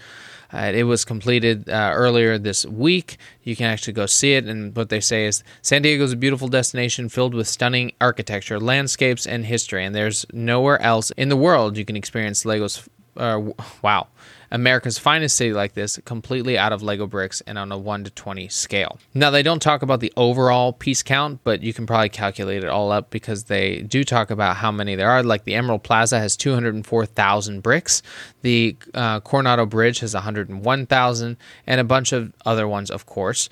Uh, 0.54 0.72
it 0.74 0.84
was 0.84 1.04
completed 1.04 1.70
uh, 1.70 1.92
earlier 1.94 2.38
this 2.38 2.66
week. 2.66 3.18
You 3.44 3.56
can 3.56 3.66
actually 3.66 3.94
go 3.94 4.06
see 4.06 4.34
it. 4.34 4.46
And 4.46 4.76
what 4.76 4.90
they 4.90 5.02
say 5.02 5.26
is 5.26 5.44
San 5.62 5.82
Diego 5.82 6.04
is 6.04 6.14
a 6.14 6.18
beautiful 6.18 6.48
destination 6.48 7.10
filled 7.10 7.34
with 7.34 7.48
stunning 7.48 7.92
architecture, 8.00 8.60
landscapes, 8.60 9.28
and 9.28 9.46
history. 9.46 9.84
And 9.84 9.94
there's 9.94 10.26
nowhere 10.32 10.82
else 10.82 11.12
in 11.12 11.30
the 11.30 11.36
world 11.36 11.78
you 11.78 11.86
can 11.86 11.98
experience 11.98 12.46
Lego's. 12.46 12.88
Uh, 13.18 13.52
wow. 13.82 14.08
America's 14.50 14.98
finest 14.98 15.36
city 15.36 15.52
like 15.52 15.74
this, 15.74 16.00
completely 16.06 16.58
out 16.58 16.72
of 16.72 16.82
Lego 16.82 17.06
bricks 17.06 17.42
and 17.42 17.58
on 17.58 17.72
a 17.72 17.78
1 17.78 18.06
to 18.06 18.10
20 18.12 18.48
scale. 18.48 18.98
Now, 19.14 19.30
they 19.30 19.44
don't 19.44 19.62
talk 19.62 19.82
about 19.82 20.00
the 20.00 20.14
overall 20.16 20.72
piece 20.72 21.04
count, 21.04 21.42
but 21.44 21.62
you 21.62 21.74
can 21.74 21.86
probably 21.86 22.10
calculate 22.10 22.64
it 22.64 22.70
all 22.70 22.92
up 22.92 23.10
because 23.10 23.46
they 23.46 23.82
do 23.82 24.04
talk 24.04 24.32
about 24.32 24.58
how 24.58 24.72
many 24.72 24.96
there 24.96 25.10
are. 25.10 25.22
Like 25.24 25.44
the 25.44 25.56
Emerald 25.56 25.84
Plaza 25.84 26.20
has 26.20 26.38
204,000 26.38 27.62
bricks, 27.62 28.02
the 28.42 28.78
uh, 28.94 29.20
Coronado 29.20 29.66
Bridge 29.66 30.00
has 30.00 30.14
101,000, 30.14 31.38
and 31.66 31.82
a 31.82 31.84
bunch 31.84 32.14
of 32.14 32.32
other 32.46 32.68
ones, 32.68 32.90
of 32.90 33.06
course. 33.06 33.50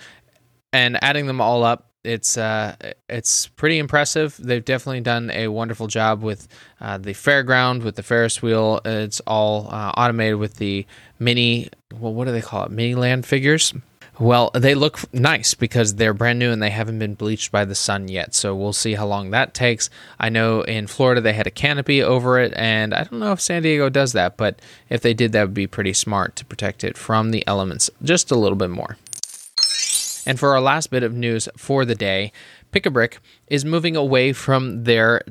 And 0.72 0.98
adding 1.04 1.28
them 1.28 1.42
all 1.42 1.64
up, 1.64 1.90
it's 2.06 2.38
uh, 2.38 2.76
it's 3.10 3.48
pretty 3.48 3.80
impressive. 3.80 4.38
They've 4.38 4.64
definitely 4.64 5.02
done 5.02 5.32
a 5.32 5.48
wonderful 5.48 5.88
job 5.88 6.22
with 6.22 6.48
uh, 6.80 6.98
the 6.98 7.14
fairground, 7.14 7.84
with 7.84 7.96
the 7.96 8.04
Ferris 8.04 8.42
wheel. 8.42 8.82
It's 8.86 9.20
all 9.22 9.68
uh, 9.72 9.92
automated 9.98 10.38
with 10.38 10.56
the 10.56 10.86
mini. 11.20 11.70
Well, 12.00 12.14
what 12.14 12.26
do 12.26 12.32
they 12.32 12.42
call 12.42 12.66
it? 12.66 12.72
Mini 12.72 12.96
land 12.96 13.26
figures. 13.26 13.74
Well, 14.18 14.52
they 14.54 14.76
look 14.76 15.14
nice 15.14 15.56
because 15.56 15.96
they're 15.96 16.14
brand 16.14 16.40
new 16.40 16.52
and 16.52 16.64
they 16.64 16.70
haven't 16.70 17.00
been 17.00 17.16
bleached 17.16 17.52
by 17.52 17.66
the 17.66 17.76
sun 17.76 18.08
yet. 18.08 18.34
So 18.34 18.56
we'll 18.56 18.72
see 18.72 18.94
how 18.94 19.06
long 19.06 19.32
that 19.32 19.54
takes. 19.54 19.90
I 20.18 20.30
know 20.30 20.62
in 20.62 20.88
Florida 20.88 21.20
they 21.20 21.34
had 21.34 21.48
a 21.48 21.52
canopy 21.52 22.02
over 22.02 22.40
it, 22.40 22.54
and 22.56 22.94
I 22.94 23.04
don't 23.04 23.20
know 23.20 23.34
if 23.34 23.42
San 23.42 23.64
Diego 23.64 23.90
does 23.90 24.14
that, 24.14 24.38
but 24.38 24.62
if 24.90 25.02
they 25.02 25.14
did, 25.14 25.34
that 25.34 25.44
would 25.44 25.54
be 25.54 25.68
pretty 25.68 25.92
smart 25.92 26.38
to 26.38 26.46
protect 26.46 26.86
it 26.86 26.98
from 26.98 27.32
the 27.32 27.46
elements 27.46 27.90
just 28.04 28.32
a 28.32 28.38
little 28.38 28.58
bit 28.58 28.70
more. 28.70 28.96
And 30.26 30.40
for 30.40 30.54
our 30.54 30.62
last 30.62 30.90
bit 30.90 31.04
of 31.04 31.14
news 31.14 31.48
for 31.58 31.86
the 31.86 31.96
day, 31.96 32.32
Pick 32.72 32.86
a 32.86 32.90
Brick 32.90 33.20
is 33.48 33.64
moving 33.64 33.96
away 33.96 34.34
from 34.34 34.84
their 34.84 35.22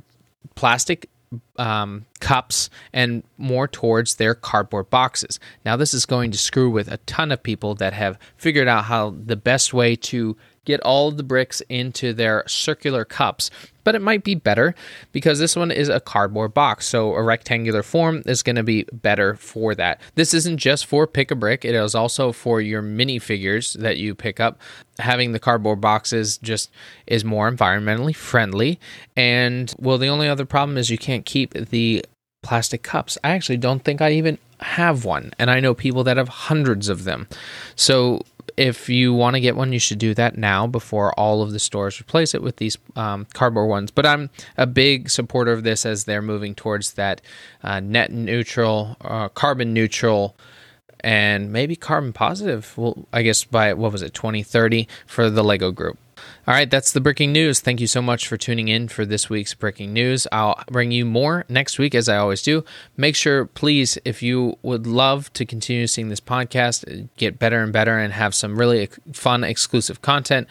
plastic 0.55 1.09
um, 1.57 2.07
cups 2.21 2.71
and 2.93 3.23
more 3.39 3.67
towards 3.67 4.17
their 4.17 4.35
cardboard 4.35 4.91
boxes. 4.91 5.41
Now, 5.65 5.77
this 5.77 5.95
is 5.95 6.07
going 6.07 6.31
to 6.31 6.39
screw 6.39 6.71
with 6.71 6.89
a 6.89 6.99
ton 6.99 7.33
of 7.33 7.43
people 7.43 7.75
that 7.77 7.93
have 7.93 8.19
figured 8.37 8.69
out 8.69 8.85
how 8.85 9.15
the 9.25 9.37
best 9.37 9.75
way 9.75 9.97
to 9.97 10.37
get 10.65 10.81
all 10.81 11.09
of 11.09 11.17
the 11.17 11.23
bricks 11.23 11.61
into 11.69 12.13
their 12.13 12.45
circular 12.47 13.05
cups. 13.05 13.51
But 13.85 13.95
it 13.95 14.01
might 14.01 14.25
be 14.25 14.35
better 14.35 14.75
because 15.13 15.39
this 15.39 15.57
one 15.57 15.71
is 15.71 15.91
a 15.91 16.01
cardboard 16.01 16.55
box. 16.55 16.87
So 16.87 17.15
a 17.15 17.23
rectangular 17.23 17.83
form 17.83 18.23
is 18.25 18.43
going 18.43 18.57
to 18.57 18.63
be 18.63 18.87
better 18.93 19.35
for 19.35 19.75
that. 19.75 20.01
This 20.15 20.33
isn't 20.33 20.57
just 20.57 20.87
for 20.87 21.07
pick 21.07 21.31
a 21.31 21.35
brick, 21.35 21.65
it 21.67 21.75
is 21.75 21.95
also 21.95 22.33
for 22.33 22.63
your 22.63 22.83
minifigures 22.83 23.79
that 23.79 23.99
you 23.99 24.15
pick 24.15 24.41
up. 24.41 24.59
Having 24.99 25.33
the 25.33 25.39
cardboard 25.39 25.81
boxes 25.81 26.39
just 26.39 26.71
is 27.07 27.25
more 27.25 27.51
environmentally 27.51 28.17
friendly. 28.17 28.81
And 29.17 29.75
well, 29.79 29.99
the 29.99 30.09
only 30.09 30.29
other 30.29 30.47
problem 30.47 30.79
is 30.79 30.89
you 30.89 30.99
can't 30.99 31.27
keep 31.27 31.53
the 31.53 32.05
plastic 32.43 32.83
cups. 32.83 33.19
I 33.25 33.31
actually 33.31 33.57
don't 33.57 33.85
think 33.85 34.01
I 34.01 34.13
even 34.13 34.39
have 34.61 35.05
one, 35.05 35.33
and 35.39 35.51
I 35.51 35.61
know 35.61 35.75
people 35.75 36.05
that 36.05 36.17
have 36.17 36.29
hundreds 36.29 36.89
of 36.89 37.05
them. 37.05 37.27
So 37.75 38.23
if 38.57 38.89
you 38.89 39.13
want 39.13 39.35
to 39.35 39.41
get 39.41 39.57
one, 39.57 39.73
you 39.73 39.79
should 39.79 39.99
do 39.99 40.15
that 40.15 40.39
now 40.39 40.67
before 40.67 41.13
all 41.19 41.43
of 41.43 41.53
the 41.53 41.59
stores 41.59 42.01
replace 42.01 42.35
it 42.35 42.43
with 42.43 42.57
these 42.57 42.79
um, 42.97 43.27
cardboard 43.35 43.69
ones. 43.69 43.91
But 43.91 44.07
I'm 44.07 44.31
a 44.57 44.67
big 44.67 45.11
supporter 45.11 45.53
of 45.53 45.65
this 45.65 45.85
as 45.85 46.05
they're 46.05 46.23
moving 46.23 46.55
towards 46.55 46.95
that 46.95 47.21
uh, 47.63 47.81
net 47.81 48.13
neutral, 48.13 48.97
uh, 49.01 49.29
carbon 49.29 49.73
neutral, 49.73 50.37
and 51.01 51.53
maybe 51.53 51.77
carbon 51.77 52.13
positive. 52.13 52.77
Well, 52.77 53.07
I 53.13 53.23
guess 53.23 53.45
by 53.45 53.75
what 53.75 53.93
was 53.93 54.03
it, 54.03 54.15
2030 54.15 54.89
for 55.07 55.29
the 55.31 55.45
Lego 55.45 55.71
Group. 55.71 55.99
All 56.47 56.55
right, 56.55 56.71
that's 56.71 56.93
the 56.93 57.01
breaking 57.01 57.33
news. 57.33 57.61
Thank 57.61 57.81
you 57.81 57.87
so 57.87 58.03
much 58.03 58.29
for 58.29 58.37
tuning 58.37 58.69
in 58.69 58.89
for 58.89 59.07
this 59.07 59.31
week's 59.31 59.55
breaking 59.55 59.93
news. 59.93 60.27
I'll 60.31 60.63
bring 60.71 60.91
you 60.91 61.05
more 61.05 61.45
next 61.49 61.79
week, 61.79 61.95
as 61.95 62.09
I 62.09 62.17
always 62.17 62.43
do. 62.43 62.65
Make 62.97 63.17
sure, 63.17 63.47
please, 63.47 63.99
if 64.05 64.23
you 64.23 64.59
would 64.63 64.87
love 64.87 65.33
to 65.35 65.47
continue 65.47 65.87
seeing 65.87 66.09
this 66.09 66.21
podcast, 66.21 67.09
get 67.17 67.39
better 67.39 67.63
and 67.63 67.73
better, 67.73 67.99
and 67.99 68.13
have 68.13 68.35
some 68.35 68.59
really 68.59 68.89
fun, 69.13 69.43
exclusive 69.43 70.03
content, 70.03 70.47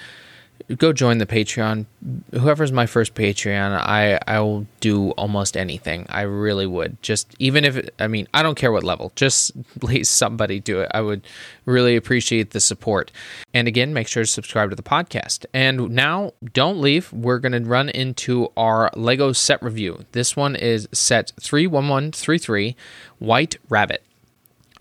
go 0.77 0.93
join 0.93 1.17
the 1.17 1.25
Patreon. 1.25 1.85
Whoever's 2.31 2.71
my 2.71 2.85
first 2.85 3.13
Patreon, 3.15 3.77
I 3.79 4.19
I 4.27 4.39
will 4.39 4.65
do 4.79 5.11
almost 5.11 5.55
anything. 5.57 6.05
I 6.09 6.21
really 6.21 6.65
would. 6.65 7.01
Just 7.01 7.35
even 7.39 7.65
if 7.65 7.89
I 7.99 8.07
mean, 8.07 8.27
I 8.33 8.43
don't 8.43 8.55
care 8.55 8.71
what 8.71 8.83
level. 8.83 9.11
Just 9.15 9.51
please 9.79 10.09
somebody 10.09 10.59
do 10.59 10.81
it. 10.81 10.91
I 10.93 11.01
would 11.01 11.21
really 11.65 11.95
appreciate 11.95 12.51
the 12.51 12.59
support. 12.59 13.11
And 13.53 13.67
again, 13.67 13.93
make 13.93 14.07
sure 14.07 14.23
to 14.23 14.27
subscribe 14.27 14.69
to 14.69 14.75
the 14.75 14.83
podcast. 14.83 15.45
And 15.53 15.91
now, 15.91 16.33
don't 16.53 16.79
leave. 16.79 17.11
We're 17.13 17.39
going 17.39 17.51
to 17.51 17.69
run 17.69 17.89
into 17.89 18.51
our 18.57 18.89
Lego 18.95 19.31
set 19.31 19.61
review. 19.61 20.05
This 20.11 20.35
one 20.35 20.55
is 20.55 20.87
set 20.91 21.31
31133 21.39 22.75
White 23.19 23.57
Rabbit. 23.69 24.03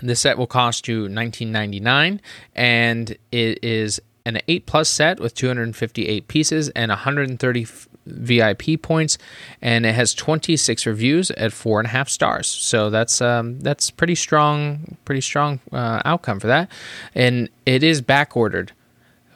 This 0.01 0.21
set 0.21 0.37
will 0.37 0.47
cost 0.47 0.89
you 0.89 1.07
$19.99 1.07 2.19
and 2.57 3.17
it 3.31 3.63
is 3.63 4.01
an 4.25 4.41
8 4.49 4.67
plus 4.67 4.89
set 4.89 5.21
with 5.21 5.35
258 5.35 6.29
pieces 6.29 6.69
and 6.71 6.91
130 6.91 7.67
VIP 8.07 8.81
points, 8.83 9.19
and 9.61 9.87
it 9.87 9.95
has 9.95 10.15
26 10.15 10.87
reviews 10.87 11.31
at 11.33 11.53
four 11.53 11.81
and 11.81 11.87
a 11.87 11.91
half 11.91 12.09
stars. 12.09 12.47
So 12.47 12.91
that's 12.91 13.21
um, 13.21 13.61
that's 13.61 13.91
pretty 13.91 14.15
strong, 14.15 14.97
pretty 15.05 15.21
strong 15.21 15.61
uh, 15.73 16.03
outcome 16.05 16.41
for 16.41 16.49
that. 16.49 16.71
And 17.15 17.49
it 17.67 17.83
is 17.83 18.01
back 18.01 18.37
ordered 18.37 18.73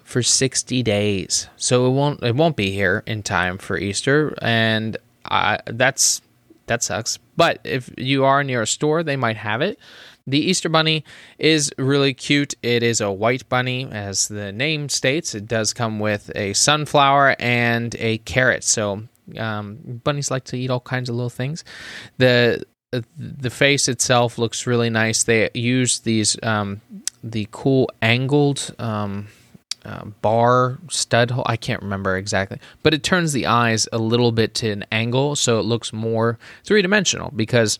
for 0.03 0.23
60 0.23 0.83
days, 0.83 1.49
so 1.57 1.87
it 1.87 1.91
won't 1.91 2.23
it 2.23 2.35
won't 2.35 2.57
be 2.57 2.71
here 2.71 3.03
in 3.07 3.23
time 3.23 3.59
for 3.59 3.79
Easter, 3.79 4.37
and 4.43 4.97
that's 5.67 6.23
that 6.67 6.83
sucks. 6.83 7.19
But 7.37 7.61
if 7.65 7.91
you 7.97 8.25
are 8.25 8.43
near 8.43 8.63
a 8.63 8.67
store, 8.67 9.03
they 9.03 9.17
might 9.17 9.37
have 9.37 9.61
it. 9.61 9.79
The 10.27 10.41
Easter 10.41 10.69
Bunny 10.69 11.05
is 11.39 11.73
really 11.79 12.13
cute. 12.13 12.55
It 12.63 12.83
is 12.83 13.01
a 13.01 13.13
white 13.13 13.49
bunny, 13.49 13.89
as 13.91 14.27
the 14.27 14.51
name 14.51 14.89
states. 14.89 15.35
It 15.35 15.47
does 15.47 15.73
come 15.73 16.01
with 16.01 16.33
a 16.35 16.53
sunflower 16.53 17.37
and 17.39 17.95
a 17.99 18.19
carrot. 18.19 18.65
So 18.65 19.05
um, 19.39 20.01
bunnies 20.05 20.31
like 20.31 20.45
to 20.45 20.59
eat 20.59 20.71
all 20.71 20.81
kinds 20.81 21.09
of 21.09 21.15
little 21.15 21.31
things. 21.31 21.65
The 22.19 22.65
the 23.19 23.51
face 23.51 23.89
itself 23.89 24.39
looks 24.39 24.67
really 24.67 24.91
nice. 24.91 25.25
They 25.25 25.51
use 25.55 26.01
these 26.01 26.37
um, 26.43 26.81
the 27.23 27.49
cool 27.51 27.91
angled 28.01 28.75
um, 28.79 29.29
uh, 29.85 30.05
bar 30.23 30.79
stud 30.89 31.31
hole. 31.31 31.45
I 31.47 31.57
can't 31.57 31.83
remember 31.83 32.17
exactly, 32.17 32.59
but 32.83 32.95
it 32.95 33.03
turns 33.03 33.33
the 33.33 33.47
eyes 33.47 33.89
a 33.93 33.99
little 33.99 34.33
bit 34.33 34.55
to 34.57 34.71
an 34.71 34.85
angle, 34.93 35.37
so 35.37 35.59
it 35.59 35.65
looks 35.65 35.93
more 35.93 36.39
three 36.65 36.83
dimensional 36.83 37.33
because 37.35 37.79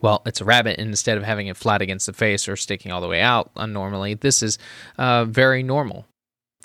well, 0.00 0.22
it's 0.26 0.40
a 0.40 0.44
rabbit, 0.44 0.78
and 0.78 0.88
instead 0.88 1.18
of 1.18 1.24
having 1.24 1.46
it 1.46 1.56
flat 1.56 1.82
against 1.82 2.06
the 2.06 2.12
face 2.12 2.48
or 2.48 2.56
sticking 2.56 2.92
all 2.92 3.00
the 3.00 3.08
way 3.08 3.20
out 3.20 3.50
normally, 3.56 4.14
this 4.14 4.42
is 4.42 4.58
uh, 4.98 5.24
very 5.24 5.62
normal. 5.62 6.06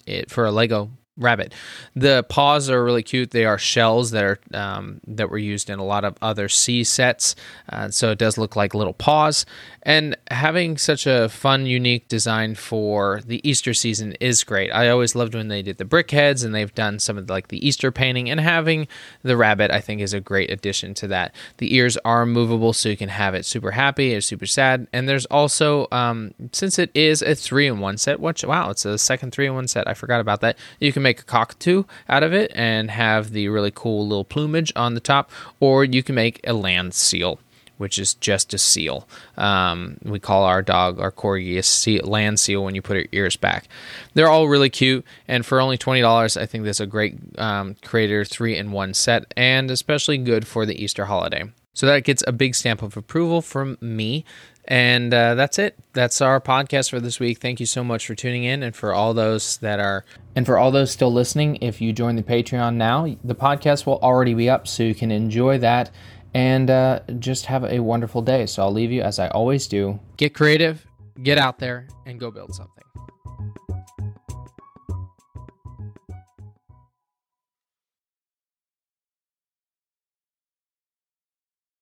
It, 0.05 0.29
for 0.29 0.45
a 0.45 0.51
Lego 0.51 0.91
rabbit. 1.17 1.53
The 1.95 2.23
paws 2.27 2.69
are 2.69 2.83
really 2.83 3.03
cute. 3.03 3.31
They 3.31 3.45
are 3.45 3.57
shells 3.57 4.11
that 4.11 4.23
are 4.23 4.39
um, 4.53 4.99
that 5.07 5.29
were 5.29 5.37
used 5.37 5.69
in 5.69 5.79
a 5.79 5.85
lot 5.85 6.03
of 6.03 6.17
other 6.21 6.49
sea 6.49 6.83
sets, 6.83 7.35
uh, 7.69 7.89
so 7.89 8.11
it 8.11 8.17
does 8.17 8.37
look 8.37 8.55
like 8.55 8.73
little 8.73 8.93
paws. 8.93 9.45
And 9.83 10.17
having 10.31 10.77
such 10.77 11.05
a 11.05 11.29
fun, 11.29 11.67
unique 11.67 12.07
design 12.07 12.55
for 12.55 13.21
the 13.23 13.47
Easter 13.47 13.73
season 13.73 14.13
is 14.13 14.43
great. 14.43 14.71
I 14.71 14.89
always 14.89 15.13
loved 15.13 15.35
when 15.35 15.47
they 15.47 15.61
did 15.61 15.77
the 15.77 15.85
brick 15.85 16.09
heads, 16.09 16.43
and 16.43 16.55
they've 16.55 16.73
done 16.73 16.97
some 16.97 17.19
of 17.19 17.27
the, 17.27 17.33
like 17.33 17.49
the 17.49 17.65
Easter 17.65 17.91
painting. 17.91 18.29
And 18.29 18.39
having 18.39 18.87
the 19.21 19.37
rabbit, 19.37 19.69
I 19.69 19.81
think, 19.81 20.01
is 20.01 20.13
a 20.13 20.19
great 20.19 20.49
addition 20.49 20.95
to 20.95 21.07
that. 21.09 21.35
The 21.57 21.75
ears 21.75 21.97
are 22.03 22.25
movable, 22.25 22.73
so 22.73 22.89
you 22.89 22.97
can 22.97 23.09
have 23.09 23.35
it 23.35 23.45
super 23.45 23.71
happy 23.71 24.15
or 24.15 24.21
super 24.21 24.47
sad. 24.47 24.87
And 24.91 25.07
there's 25.07 25.27
also, 25.27 25.87
um, 25.91 26.33
since 26.51 26.79
it 26.79 26.89
is 26.95 27.21
a 27.21 27.35
three 27.35 27.67
in 27.67 27.79
one 27.79 27.97
set, 27.97 28.19
which 28.19 28.43
wow, 28.43 28.71
it's 28.71 28.85
a 28.85 28.97
second 28.97 29.31
three 29.31 29.45
in 29.45 29.53
one 29.53 29.67
set. 29.67 29.87
I 29.87 29.93
forgot 29.93 30.19
about 30.19 30.41
that. 30.41 30.57
You 30.79 30.91
can 30.91 31.03
make 31.05 31.21
a 31.21 31.23
cockatoo 31.23 31.83
out 32.09 32.23
of 32.23 32.33
it 32.33 32.51
and 32.53 32.91
have 32.91 33.31
the 33.31 33.47
really 33.47 33.71
cool 33.73 34.05
little 34.05 34.25
plumage 34.25 34.73
on 34.75 34.93
the 34.93 34.99
top, 34.99 35.31
or 35.59 35.85
you 35.85 36.03
can 36.03 36.15
make 36.15 36.41
a 36.43 36.53
land 36.53 36.93
seal 36.93 37.39
which 37.77 37.99
is 37.99 38.13
just 38.13 38.53
a 38.53 38.57
seal. 38.57 39.07
Um, 39.37 39.97
we 40.03 40.19
call 40.19 40.43
our 40.43 40.61
dog, 40.61 40.99
our 40.99 41.11
corgi, 41.11 41.57
a 41.57 41.63
seal, 41.63 42.05
land 42.05 42.39
seal 42.39 42.63
when 42.63 42.75
you 42.75 42.81
put 42.81 42.97
her 42.97 43.05
ears 43.11 43.35
back. 43.35 43.67
They're 44.13 44.29
all 44.29 44.47
really 44.47 44.69
cute, 44.69 45.05
and 45.27 45.45
for 45.45 45.59
only 45.59 45.77
twenty 45.77 46.01
dollars, 46.01 46.37
I 46.37 46.45
think 46.45 46.63
that's 46.63 46.79
a 46.79 46.85
great 46.85 47.17
um, 47.37 47.75
Creator 47.83 48.25
three 48.25 48.57
in 48.57 48.71
one 48.71 48.93
set, 48.93 49.33
and 49.35 49.69
especially 49.69 50.17
good 50.17 50.47
for 50.47 50.65
the 50.65 50.81
Easter 50.81 51.05
holiday. 51.05 51.51
So 51.73 51.85
that 51.87 52.05
gets 52.05 52.23
a 52.25 52.31
big 52.31 52.55
stamp 52.55 52.81
of 52.81 52.95
approval 52.95 53.41
from 53.41 53.77
me. 53.81 54.23
And 54.67 55.13
uh, 55.13 55.35
that's 55.35 55.59
it. 55.59 55.77
That's 55.93 56.21
our 56.21 56.41
podcast 56.41 56.89
for 56.89 56.99
this 56.99 57.19
week. 57.19 57.39
Thank 57.39 57.59
you 57.59 57.65
so 57.65 57.83
much 57.83 58.07
for 58.07 58.15
tuning 58.15 58.43
in, 58.43 58.63
and 58.63 58.75
for 58.75 58.93
all 58.93 59.13
those 59.13 59.57
that 59.57 59.79
are, 59.79 60.05
and 60.35 60.45
for 60.45 60.57
all 60.57 60.71
those 60.71 60.91
still 60.91 61.13
listening. 61.13 61.57
If 61.61 61.81
you 61.81 61.93
join 61.93 62.15
the 62.15 62.23
Patreon 62.23 62.75
now, 62.75 63.15
the 63.23 63.35
podcast 63.35 63.85
will 63.85 63.99
already 63.99 64.33
be 64.33 64.49
up, 64.49 64.67
so 64.67 64.83
you 64.83 64.95
can 64.95 65.11
enjoy 65.11 65.59
that 65.59 65.91
and 66.35 66.69
uh, 66.69 66.99
just 67.19 67.45
have 67.45 67.63
a 67.63 67.79
wonderful 67.79 68.21
day. 68.21 68.45
So 68.45 68.61
I'll 68.61 68.73
leave 68.73 68.91
you 68.91 69.01
as 69.01 69.19
I 69.19 69.29
always 69.29 69.67
do. 69.67 69.99
Get 70.17 70.33
creative, 70.33 70.85
get 71.23 71.37
out 71.37 71.59
there, 71.59 71.87
and 72.05 72.19
go 72.19 72.29
build 72.29 72.53
something. 72.53 72.84